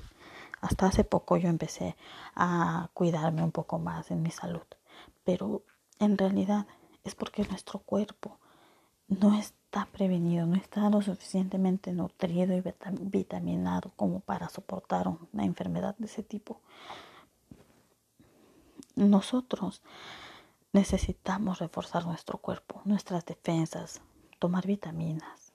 Hasta 0.62 0.86
hace 0.86 1.04
poco 1.04 1.36
yo 1.36 1.50
empecé 1.50 1.98
a 2.36 2.90
cuidarme 2.94 3.44
un 3.44 3.52
poco 3.52 3.80
más 3.80 4.12
en 4.12 4.22
mi 4.22 4.32
salud, 4.32 4.66
pero 5.26 5.64
en 6.00 6.18
realidad 6.18 6.68
es 7.04 7.16
porque 7.16 7.44
nuestro 7.44 7.80
cuerpo 7.80 8.40
no 9.08 9.38
está 9.74 9.88
prevenido, 9.92 10.46
no 10.46 10.56
está 10.56 10.88
lo 10.92 11.02
suficientemente 11.02 11.94
nutrido 11.94 12.56
y 12.56 12.62
vitaminado 13.02 13.92
como 13.96 14.20
para 14.20 14.48
soportar 14.48 15.08
una 15.08 15.46
enfermedad 15.46 15.96
de 15.98 16.06
ese 16.06 16.22
tipo. 16.22 16.62
Nosotros 18.96 19.82
necesitamos 20.74 21.58
reforzar 21.58 22.06
nuestro 22.06 22.38
cuerpo, 22.38 22.84
nuestras 22.86 23.26
defensas, 23.26 24.02
tomar 24.38 24.68
vitaminas, 24.68 25.54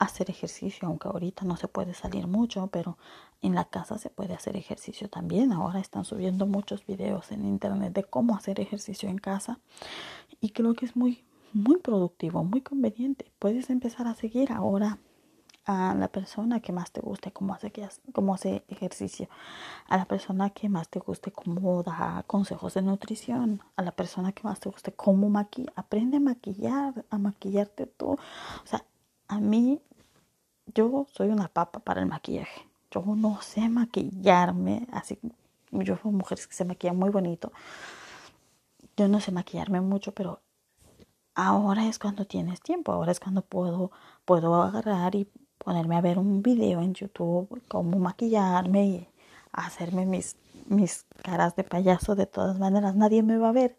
hacer 0.00 0.28
ejercicio, 0.28 0.88
aunque 0.88 1.06
ahorita 1.06 1.44
no 1.44 1.56
se 1.56 1.68
puede 1.68 1.94
salir 1.94 2.26
mucho, 2.26 2.66
pero 2.72 2.98
en 3.40 3.54
la 3.54 3.66
casa 3.66 3.98
se 3.98 4.10
puede 4.10 4.34
hacer 4.34 4.56
ejercicio 4.56 5.08
también. 5.08 5.52
Ahora 5.52 5.78
están 5.78 6.04
subiendo 6.04 6.48
muchos 6.48 6.84
videos 6.86 7.30
en 7.30 7.44
internet 7.44 7.92
de 7.92 8.02
cómo 8.02 8.34
hacer 8.34 8.58
ejercicio 8.58 9.08
en 9.08 9.18
casa 9.18 9.60
y 10.40 10.50
creo 10.50 10.74
que 10.74 10.86
es 10.86 10.96
muy 10.96 11.24
muy 11.52 11.78
productivo, 11.78 12.44
muy 12.44 12.60
conveniente. 12.60 13.30
Puedes 13.38 13.70
empezar 13.70 14.06
a 14.06 14.14
seguir 14.14 14.52
ahora 14.52 14.98
a 15.64 15.94
la 15.94 16.08
persona 16.08 16.60
que 16.60 16.72
más 16.72 16.90
te 16.90 17.00
guste, 17.00 17.32
cómo 17.32 17.54
hace, 17.54 17.72
cómo 18.12 18.34
hace 18.34 18.64
ejercicio, 18.68 19.28
a 19.86 19.96
la 19.96 20.06
persona 20.06 20.50
que 20.50 20.68
más 20.68 20.88
te 20.88 20.98
guste, 20.98 21.30
cómo 21.30 21.82
da 21.82 22.24
consejos 22.26 22.74
de 22.74 22.82
nutrición, 22.82 23.62
a 23.76 23.82
la 23.82 23.92
persona 23.92 24.32
que 24.32 24.42
más 24.42 24.60
te 24.60 24.70
guste, 24.70 24.92
cómo 24.92 25.28
maquillar, 25.28 25.72
aprende 25.76 26.16
a 26.16 26.20
maquillar, 26.20 27.04
a 27.10 27.18
maquillarte 27.18 27.86
tú. 27.86 28.12
O 28.12 28.66
sea, 28.66 28.84
a 29.28 29.40
mí, 29.40 29.80
yo 30.74 31.06
soy 31.12 31.28
una 31.28 31.48
papa 31.48 31.80
para 31.80 32.00
el 32.00 32.06
maquillaje. 32.06 32.68
Yo 32.90 33.02
no 33.06 33.40
sé 33.40 33.68
maquillarme, 33.68 34.86
así, 34.92 35.18
yo 35.70 35.96
soy 35.96 36.12
mujeres 36.12 36.46
que 36.46 36.54
se 36.54 36.64
maquillan 36.64 36.98
muy 36.98 37.10
bonito. 37.10 37.52
Yo 38.96 39.08
no 39.08 39.20
sé 39.20 39.32
maquillarme 39.32 39.80
mucho, 39.80 40.12
pero 40.12 40.40
ahora 41.34 41.86
es 41.88 41.98
cuando 41.98 42.26
tienes 42.26 42.60
tiempo, 42.60 42.92
ahora 42.92 43.12
es 43.12 43.20
cuando 43.20 43.42
puedo, 43.42 43.90
puedo 44.24 44.62
agarrar 44.62 45.14
y 45.14 45.28
ponerme 45.58 45.96
a 45.96 46.00
ver 46.00 46.18
un 46.18 46.42
video 46.42 46.80
en 46.82 46.94
YouTube, 46.94 47.62
cómo 47.68 47.98
maquillarme 47.98 48.86
y 48.86 49.08
hacerme 49.52 50.06
mis, 50.06 50.36
mis 50.66 51.04
caras 51.22 51.56
de 51.56 51.64
payaso. 51.64 52.14
De 52.14 52.26
todas 52.26 52.58
maneras, 52.58 52.96
nadie 52.96 53.22
me 53.22 53.38
va 53.38 53.50
a 53.50 53.52
ver. 53.52 53.76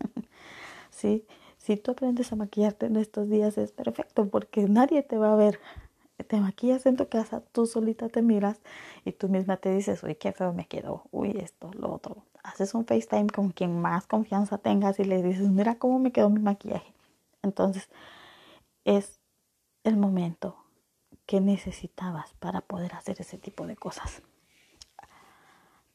¿Sí? 0.90 1.26
Si 1.58 1.76
tú 1.76 1.92
aprendes 1.92 2.32
a 2.32 2.36
maquillarte 2.36 2.86
en 2.86 2.96
estos 2.96 3.28
días 3.28 3.58
es 3.58 3.72
perfecto 3.72 4.28
porque 4.28 4.62
nadie 4.68 5.02
te 5.02 5.18
va 5.18 5.32
a 5.32 5.36
ver. 5.36 5.60
Te 6.26 6.40
maquillas 6.40 6.86
en 6.86 6.96
tu 6.96 7.08
casa, 7.08 7.42
tú 7.52 7.66
solita 7.66 8.08
te 8.08 8.22
miras 8.22 8.60
y 9.04 9.12
tú 9.12 9.28
misma 9.28 9.56
te 9.56 9.70
dices, 9.74 10.02
uy, 10.02 10.14
qué 10.16 10.32
feo 10.32 10.52
me 10.52 10.66
quedó, 10.66 11.04
uy, 11.12 11.30
esto, 11.38 11.70
lo 11.74 11.92
otro. 11.92 12.24
Haces 12.42 12.74
un 12.74 12.86
FaceTime 12.86 13.28
con 13.28 13.50
quien 13.50 13.80
más 13.80 14.06
confianza 14.06 14.58
tengas 14.58 14.98
y 14.98 15.04
le 15.04 15.22
dices, 15.22 15.48
mira 15.48 15.76
cómo 15.76 15.98
me 15.98 16.12
quedó 16.12 16.30
mi 16.30 16.40
maquillaje. 16.40 16.92
Entonces, 17.42 17.88
es 18.84 19.20
el 19.84 19.96
momento 19.96 20.56
que 21.26 21.40
necesitabas 21.40 22.32
para 22.34 22.60
poder 22.60 22.94
hacer 22.94 23.20
ese 23.20 23.38
tipo 23.38 23.66
de 23.66 23.76
cosas. 23.76 24.22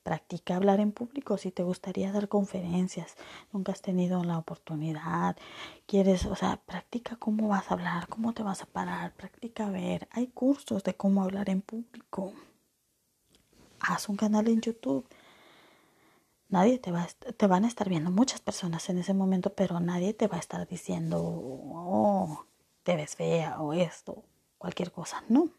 Practica 0.03 0.55
hablar 0.55 0.79
en 0.79 0.91
público 0.91 1.37
si 1.37 1.51
te 1.51 1.63
gustaría 1.63 2.11
dar 2.11 2.29
conferencias, 2.29 3.15
nunca 3.51 3.71
has 3.71 3.81
tenido 3.81 4.23
la 4.23 4.37
oportunidad, 4.37 5.35
quieres, 5.87 6.27
o 6.27 6.35
sea, 6.35 6.57
practica 6.57 7.15
cómo 7.15 7.47
vas 7.47 7.71
a 7.71 7.73
hablar, 7.73 8.07
cómo 8.07 8.31
te 8.33 8.43
vas 8.43 8.61
a 8.61 8.67
parar, 8.67 9.13
practica 9.13 9.67
ver. 9.71 10.07
Hay 10.11 10.27
cursos 10.27 10.83
de 10.83 10.93
cómo 10.93 11.23
hablar 11.23 11.49
en 11.49 11.61
público. 11.61 12.33
Haz 13.79 14.07
un 14.07 14.15
canal 14.15 14.47
en 14.47 14.61
YouTube. 14.61 15.07
Nadie 16.49 16.79
te 16.79 16.91
va 16.91 17.03
a, 17.03 17.07
te 17.07 17.47
van 17.47 17.65
a 17.65 17.67
estar 17.67 17.89
viendo 17.89 18.11
muchas 18.11 18.41
personas 18.41 18.89
en 18.89 18.99
ese 18.99 19.13
momento, 19.13 19.53
pero 19.53 19.79
nadie 19.79 20.13
te 20.13 20.27
va 20.27 20.37
a 20.37 20.39
estar 20.39 20.67
diciendo, 20.67 21.19
"Oh, 21.21 22.45
te 22.83 22.95
ves 22.95 23.15
fea" 23.15 23.59
o 23.61 23.73
esto, 23.73 24.23
cualquier 24.57 24.91
cosa. 24.91 25.23
No. 25.29 25.49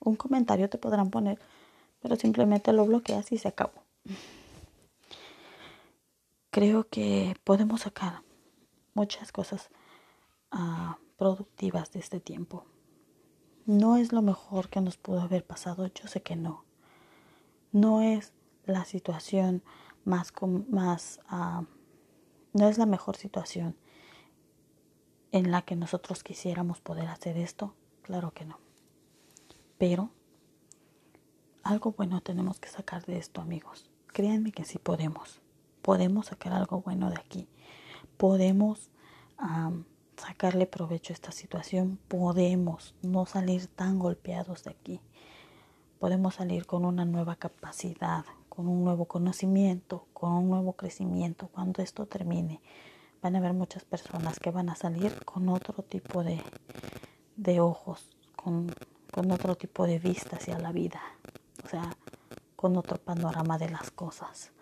Un 0.00 0.16
comentario 0.16 0.68
te 0.68 0.78
podrán 0.78 1.10
poner, 1.10 1.38
pero 2.00 2.16
simplemente 2.16 2.72
lo 2.72 2.86
bloqueas 2.86 3.32
y 3.32 3.38
se 3.38 3.48
acabó 3.48 3.86
creo 6.56 6.88
que 6.88 7.36
podemos 7.44 7.82
sacar 7.82 8.22
muchas 8.94 9.30
cosas 9.30 9.68
uh, 10.54 10.94
productivas 11.18 11.92
de 11.92 12.00
este 12.00 12.18
tiempo. 12.18 12.64
No 13.66 13.98
es 13.98 14.10
lo 14.10 14.22
mejor 14.22 14.70
que 14.70 14.80
nos 14.80 14.96
pudo 14.96 15.20
haber 15.20 15.44
pasado, 15.44 15.86
yo 15.88 16.08
sé 16.08 16.22
que 16.22 16.34
no. 16.34 16.64
No 17.72 18.00
es 18.00 18.32
la 18.64 18.86
situación 18.86 19.62
más, 20.06 20.32
más 20.70 21.20
uh, 21.30 21.64
no 22.52 22.68
es 22.68 22.78
la 22.78 22.86
mejor 22.86 23.16
situación 23.16 23.76
en 25.32 25.50
la 25.50 25.62
que 25.62 25.76
nosotros 25.76 26.22
quisiéramos 26.22 26.80
poder 26.80 27.08
hacer 27.08 27.36
esto, 27.36 27.74
claro 28.02 28.32
que 28.32 28.46
no. 28.46 28.58
Pero 29.76 30.10
algo 31.62 31.92
bueno 31.92 32.20
tenemos 32.22 32.60
que 32.60 32.68
sacar 32.68 33.04
de 33.04 33.18
esto, 33.18 33.40
amigos. 33.40 33.90
Créanme 34.06 34.52
que 34.52 34.64
sí 34.64 34.78
podemos. 34.78 35.42
Podemos 35.82 36.26
sacar 36.26 36.52
algo 36.52 36.80
bueno 36.80 37.10
de 37.10 37.18
aquí. 37.18 37.48
Podemos 38.16 38.90
sacarle 40.16 40.66
provecho 40.66 41.12
a 41.12 41.14
esta 41.14 41.32
situación. 41.32 41.98
Podemos 42.08 42.94
no 43.02 43.26
salir 43.26 43.66
tan 43.66 43.98
golpeados 43.98 44.64
de 44.64 44.70
aquí. 44.70 45.00
Podemos 45.98 46.36
salir 46.36 46.66
con 46.66 46.84
una 46.84 47.04
nueva 47.04 47.36
capacidad, 47.36 48.24
con 48.56 48.68
un 48.68 48.84
nuevo 48.84 49.04
conocimiento, 49.04 50.06
con 50.14 50.32
un 50.32 50.48
nuevo 50.48 50.72
crecimiento. 50.72 51.48
Cuando 51.48 51.82
esto 51.82 52.06
termine, 52.06 52.62
van 53.20 53.34
a 53.36 53.38
haber 53.38 53.52
muchas 53.52 53.84
personas 53.84 54.40
que 54.40 54.50
van 54.50 54.70
a 54.70 54.74
salir 54.74 55.24
con 55.26 55.50
otro 55.50 55.82
tipo 55.82 56.24
de, 56.24 56.42
de 57.36 57.60
ojos, 57.60 58.08
con, 58.34 58.74
con 59.12 59.30
otro 59.30 59.56
tipo 59.56 59.86
de 59.86 59.98
vista 59.98 60.36
hacia 60.36 60.58
la 60.58 60.72
vida. 60.72 61.02
O 61.66 61.68
sea, 61.68 61.94
con 62.56 62.78
otro 62.78 62.96
panorama 62.96 63.58
de 63.58 63.68
las 63.68 63.90
cosas. 63.90 64.52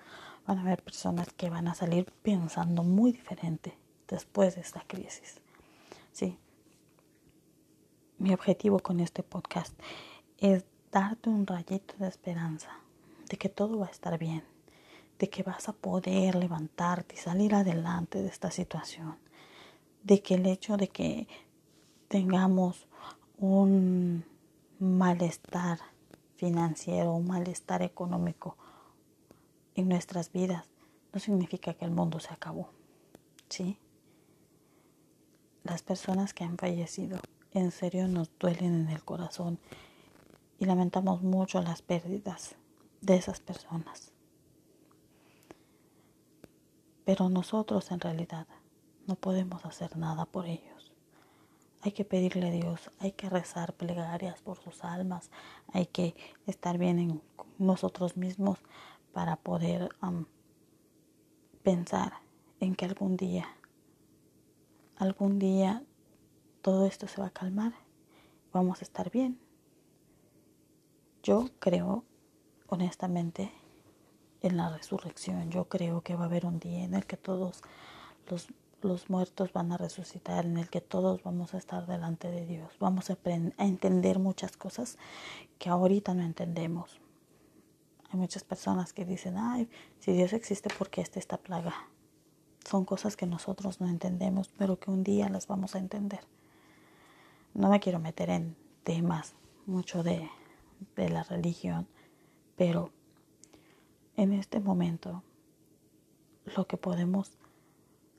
Van 0.44 0.58
a 0.58 0.62
haber 0.62 0.82
personas 0.82 1.32
que 1.32 1.48
van 1.48 1.68
a 1.68 1.76
salir 1.76 2.12
pensando 2.22 2.82
muy 2.82 3.12
diferente 3.12 3.78
después 4.08 4.56
de 4.56 4.62
esta 4.62 4.82
crisis. 4.88 5.40
Sí. 6.10 6.36
Mi 8.18 8.34
objetivo 8.34 8.80
con 8.80 8.98
este 8.98 9.22
podcast 9.22 9.72
es 10.38 10.64
darte 10.90 11.30
un 11.30 11.46
rayito 11.46 11.94
de 11.98 12.08
esperanza 12.08 12.83
de 13.28 13.36
que 13.36 13.48
todo 13.48 13.78
va 13.78 13.86
a 13.86 13.90
estar 13.90 14.18
bien, 14.18 14.44
de 15.18 15.28
que 15.30 15.42
vas 15.42 15.68
a 15.68 15.72
poder 15.72 16.34
levantarte 16.34 17.14
y 17.14 17.18
salir 17.18 17.54
adelante 17.54 18.22
de 18.22 18.28
esta 18.28 18.50
situación, 18.50 19.16
de 20.02 20.22
que 20.22 20.34
el 20.34 20.46
hecho 20.46 20.76
de 20.76 20.88
que 20.88 21.28
tengamos 22.08 22.86
un 23.38 24.24
malestar 24.78 25.78
financiero, 26.36 27.14
un 27.14 27.26
malestar 27.26 27.82
económico 27.82 28.56
en 29.74 29.88
nuestras 29.88 30.30
vidas, 30.30 30.68
no 31.12 31.20
significa 31.20 31.74
que 31.74 31.84
el 31.84 31.90
mundo 31.90 32.20
se 32.20 32.32
acabó. 32.32 32.68
¿Sí? 33.48 33.78
Las 35.62 35.82
personas 35.82 36.34
que 36.34 36.44
han 36.44 36.58
fallecido 36.58 37.18
en 37.52 37.70
serio 37.70 38.08
nos 38.08 38.30
duelen 38.38 38.74
en 38.74 38.88
el 38.90 39.04
corazón 39.04 39.58
y 40.58 40.66
lamentamos 40.66 41.22
mucho 41.22 41.62
las 41.62 41.82
pérdidas 41.82 42.56
de 43.04 43.16
esas 43.16 43.40
personas. 43.40 44.12
Pero 47.04 47.28
nosotros 47.28 47.90
en 47.90 48.00
realidad 48.00 48.46
no 49.06 49.16
podemos 49.16 49.64
hacer 49.66 49.96
nada 49.96 50.24
por 50.24 50.46
ellos. 50.46 50.92
Hay 51.82 51.92
que 51.92 52.06
pedirle 52.06 52.48
a 52.48 52.50
Dios, 52.50 52.90
hay 52.98 53.12
que 53.12 53.28
rezar 53.28 53.74
plegarias 53.74 54.40
por 54.40 54.58
sus 54.58 54.82
almas, 54.84 55.30
hay 55.72 55.84
que 55.84 56.14
estar 56.46 56.78
bien 56.78 56.98
en 56.98 57.22
nosotros 57.58 58.16
mismos 58.16 58.58
para 59.12 59.36
poder 59.36 59.90
pensar 61.62 62.14
en 62.60 62.74
que 62.74 62.86
algún 62.86 63.18
día, 63.18 63.46
algún 64.96 65.38
día 65.38 65.84
todo 66.62 66.86
esto 66.86 67.06
se 67.06 67.20
va 67.20 67.26
a 67.26 67.30
calmar, 67.30 67.74
vamos 68.50 68.80
a 68.80 68.84
estar 68.84 69.10
bien. 69.10 69.38
Yo 71.22 71.50
creo, 71.58 72.04
honestamente, 72.68 73.52
en 74.40 74.56
la 74.56 74.76
resurrección. 74.76 75.50
Yo 75.50 75.68
creo 75.68 76.02
que 76.02 76.16
va 76.16 76.22
a 76.24 76.26
haber 76.26 76.46
un 76.46 76.58
día 76.58 76.84
en 76.84 76.94
el 76.94 77.06
que 77.06 77.16
todos 77.16 77.62
los 78.28 78.48
los 78.84 79.10
muertos 79.10 79.52
van 79.52 79.72
a 79.72 79.76
resucitar, 79.76 80.44
en 80.44 80.58
el 80.58 80.68
que 80.68 80.80
todos 80.80 81.22
vamos 81.22 81.54
a 81.54 81.58
estar 81.58 81.86
delante 81.86 82.30
de 82.30 82.46
Dios. 82.46 82.72
Vamos 82.78 83.10
a, 83.10 83.14
a, 83.14 83.64
entender 83.64 84.18
muchas 84.18 84.56
cosas 84.56 84.98
que 85.58 85.70
ahorita 85.70 86.14
no 86.14 86.22
entendemos. 86.22 87.00
Hay 88.10 88.18
muchas 88.18 88.44
personas 88.44 88.92
que 88.92 89.04
dicen, 89.04 89.36
ay, 89.38 89.68
si 89.98 90.12
Dios 90.12 90.32
existe, 90.32 90.68
¿por 90.72 90.90
qué 90.90 91.00
está 91.00 91.18
esta 91.18 91.38
plaga? 91.38 91.74
Son 92.64 92.84
cosas 92.84 93.16
que 93.16 93.26
nosotros 93.26 93.80
no 93.80 93.88
entendemos, 93.88 94.50
pero 94.56 94.78
que 94.78 94.90
un 94.90 95.02
día 95.02 95.28
las 95.28 95.48
vamos 95.48 95.74
a 95.74 95.78
entender. 95.78 96.20
No 97.54 97.68
me 97.68 97.80
quiero 97.80 97.98
meter 97.98 98.30
en 98.30 98.56
temas 98.84 99.34
mucho 99.66 100.02
de, 100.02 100.28
de 100.96 101.08
la 101.08 101.22
religión, 101.24 101.88
pero 102.56 102.90
en 104.16 104.32
este 104.32 104.60
momento 104.60 105.22
lo 106.44 106.66
que 106.66 106.76
podemos, 106.76 107.36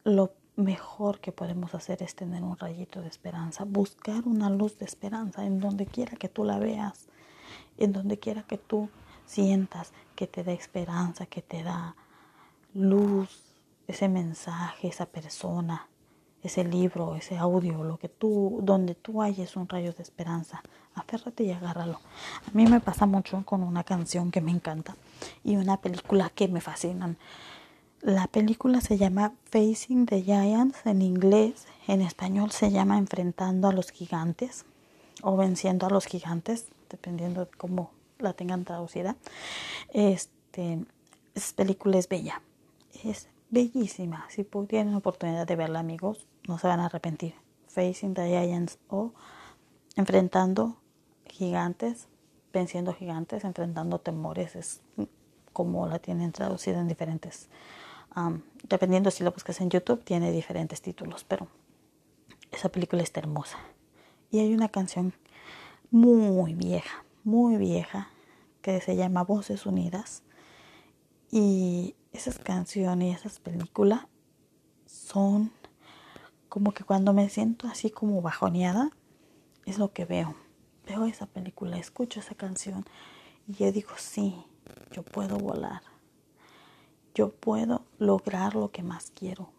lo 0.03 0.33
mejor 0.55 1.19
que 1.19 1.31
podemos 1.31 1.75
hacer 1.75 2.01
es 2.01 2.15
tener 2.15 2.43
un 2.43 2.57
rayito 2.57 3.01
de 3.01 3.07
esperanza, 3.07 3.65
buscar 3.65 4.27
una 4.27 4.49
luz 4.49 4.77
de 4.77 4.85
esperanza 4.85 5.45
en 5.45 5.59
donde 5.59 5.85
quiera 5.85 6.15
que 6.17 6.29
tú 6.29 6.43
la 6.43 6.59
veas, 6.59 7.07
en 7.77 7.91
donde 7.91 8.17
quiera 8.19 8.43
que 8.43 8.57
tú 8.57 8.89
sientas 9.25 9.93
que 10.15 10.27
te 10.27 10.43
da 10.43 10.53
esperanza, 10.53 11.25
que 11.25 11.41
te 11.41 11.63
da 11.63 11.95
luz, 12.73 13.55
ese 13.87 14.09
mensaje, 14.09 14.87
esa 14.87 15.05
persona, 15.05 15.87
ese 16.45 16.63
libro, 16.63 17.15
ese 17.15 17.37
audio, 17.37 17.83
lo 17.83 17.97
que 17.97 18.09
tú, 18.09 18.59
donde 18.61 18.95
tú 18.95 19.21
hayes 19.21 19.55
un 19.55 19.67
rayo 19.67 19.93
de 19.93 20.03
esperanza, 20.03 20.61
aférrate 20.93 21.43
y 21.43 21.51
agárralo. 21.51 21.99
A 22.47 22.51
mí 22.53 22.65
me 22.65 22.79
pasa 22.79 23.05
mucho 23.05 23.43
con 23.45 23.63
una 23.63 23.83
canción 23.83 24.31
que 24.31 24.41
me 24.41 24.51
encanta 24.51 24.95
y 25.43 25.55
una 25.57 25.77
película 25.77 26.29
que 26.29 26.47
me 26.47 26.61
fascinan. 26.61 27.17
La 28.01 28.27
película 28.27 28.81
se 28.81 28.97
llama 28.97 29.33
Facing 29.45 30.05
the 30.05 30.21
Giants 30.21 30.85
en 30.85 31.01
inglés, 31.01 31.65
en 31.87 32.01
español 32.01 32.51
se 32.51 32.71
llama 32.71 32.97
Enfrentando 32.97 33.67
a 33.67 33.73
los 33.73 33.89
Gigantes 33.91 34.65
o 35.23 35.35
Venciendo 35.37 35.87
a 35.87 35.89
los 35.89 36.05
Gigantes, 36.05 36.67
dependiendo 36.89 37.45
de 37.45 37.51
cómo 37.57 37.91
la 38.19 38.33
tengan 38.33 38.63
traducida. 38.63 39.15
Este, 39.89 40.85
esa 41.33 41.55
película 41.55 41.97
es 41.97 42.07
bella, 42.07 42.41
es 43.03 43.27
bellísima. 43.49 44.27
Si 44.29 44.43
tienen 44.67 44.93
oportunidad 44.95 45.47
de 45.47 45.55
verla, 45.55 45.79
amigos, 45.79 46.27
no 46.47 46.57
se 46.57 46.67
van 46.67 46.79
a 46.79 46.85
arrepentir. 46.85 47.35
Facing 47.67 48.13
the 48.13 48.27
Giants 48.27 48.79
o 48.87 49.13
Enfrentando 49.95 50.77
Gigantes, 51.27 52.07
Venciendo 52.53 52.93
Gigantes, 52.93 53.43
Enfrentando 53.43 53.99
Temores, 53.99 54.55
es 54.55 54.81
como 55.53 55.87
la 55.87 55.99
tienen 55.99 56.31
traducida 56.31 56.79
en 56.79 56.87
diferentes 56.87 57.49
dependiendo 58.67 59.11
si 59.11 59.23
lo 59.23 59.31
buscas 59.31 59.59
en 59.61 59.69
YouTube, 59.69 60.03
tiene 60.03 60.31
diferentes 60.31 60.81
títulos, 60.81 61.23
pero 61.23 61.47
esa 62.51 62.69
película 62.69 63.03
está 63.03 63.19
hermosa. 63.19 63.57
Y 64.31 64.39
hay 64.39 64.53
una 64.53 64.69
canción 64.69 65.13
muy 65.91 66.53
vieja, 66.53 67.03
muy 67.23 67.57
vieja, 67.57 68.09
que 68.61 68.81
se 68.81 68.95
llama 68.95 69.23
Voces 69.23 69.65
Unidas. 69.65 70.23
Y 71.31 71.95
esas 72.13 72.39
canciones 72.39 73.11
y 73.11 73.15
esas 73.15 73.39
películas 73.39 74.07
son 74.85 75.51
como 76.55 76.71
que 76.71 76.85
cuando 76.85 77.11
me 77.11 77.27
siento 77.27 77.67
así 77.67 77.91
como 77.91 78.23
bajoneada, 78.23 78.89
es 79.65 79.77
lo 79.77 79.91
que 79.91 80.05
veo. 80.05 80.35
Veo 80.87 81.03
esa 81.03 81.25
película, 81.25 81.77
escucho 81.77 82.21
esa 82.21 82.33
canción 82.33 82.85
y 83.45 83.55
yo 83.55 83.71
digo, 83.73 83.91
sí, 83.97 84.35
yo 84.91 85.03
puedo 85.03 85.37
volar 85.37 85.81
yo 87.15 87.33
puedo 87.33 87.85
lograr 87.97 88.55
lo 88.55 88.71
que 88.71 88.83
más 88.83 89.11
quiero. 89.15 89.49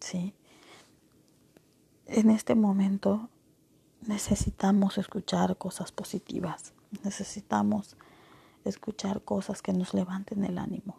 ¿Sí? 0.00 0.34
En 2.06 2.30
este 2.30 2.54
momento 2.54 3.28
necesitamos 4.02 4.96
escuchar 4.98 5.58
cosas 5.58 5.90
positivas, 5.90 6.72
necesitamos 7.02 7.96
escuchar 8.64 9.22
cosas 9.22 9.62
que 9.62 9.72
nos 9.72 9.94
levanten 9.94 10.44
el 10.44 10.58
ánimo, 10.58 10.96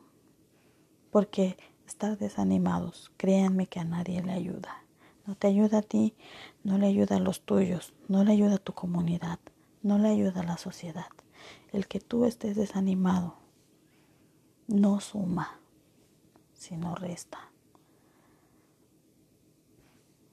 porque 1.11 1.57
estar 1.87 2.17
desanimados, 2.17 3.11
créanme 3.15 3.67
que 3.67 3.79
a 3.79 3.85
nadie 3.85 4.21
le 4.21 4.33
ayuda. 4.33 4.83
No 5.25 5.35
te 5.35 5.47
ayuda 5.47 5.79
a 5.79 5.81
ti, 5.81 6.15
no 6.63 6.77
le 6.77 6.87
ayuda 6.87 7.15
a 7.15 7.19
los 7.19 7.41
tuyos, 7.41 7.93
no 8.07 8.23
le 8.23 8.31
ayuda 8.31 8.55
a 8.55 8.59
tu 8.59 8.73
comunidad, 8.73 9.39
no 9.81 9.97
le 9.97 10.09
ayuda 10.09 10.41
a 10.41 10.45
la 10.45 10.57
sociedad. 10.57 11.07
El 11.71 11.87
que 11.87 11.99
tú 11.99 12.25
estés 12.25 12.55
desanimado 12.55 13.35
no 14.67 14.99
suma, 14.99 15.59
sino 16.53 16.95
resta. 16.95 17.51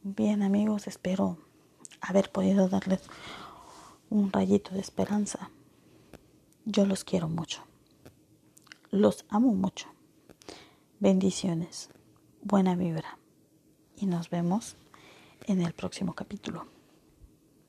Bien 0.03 0.43
amigos, 0.43 0.87
espero 0.87 1.39
haber 2.01 2.31
podido 2.31 2.69
darles 2.69 3.03
un 4.11 4.31
rayito 4.33 4.75
de 4.75 4.81
esperanza. 4.81 5.51
Yo 6.65 6.85
los 6.85 7.05
quiero 7.05 7.29
mucho. 7.29 7.63
Los 8.91 9.25
amo 9.31 9.55
mucho. 9.55 9.87
Bendiciones. 11.01 11.89
Buena 12.43 12.77
vibra. 12.77 13.19
Y 13.97 14.07
nos 14.07 14.29
vemos 14.29 14.77
en 15.47 15.63
el 15.63 15.73
próximo 15.73 16.15
capítulo. 16.15 16.72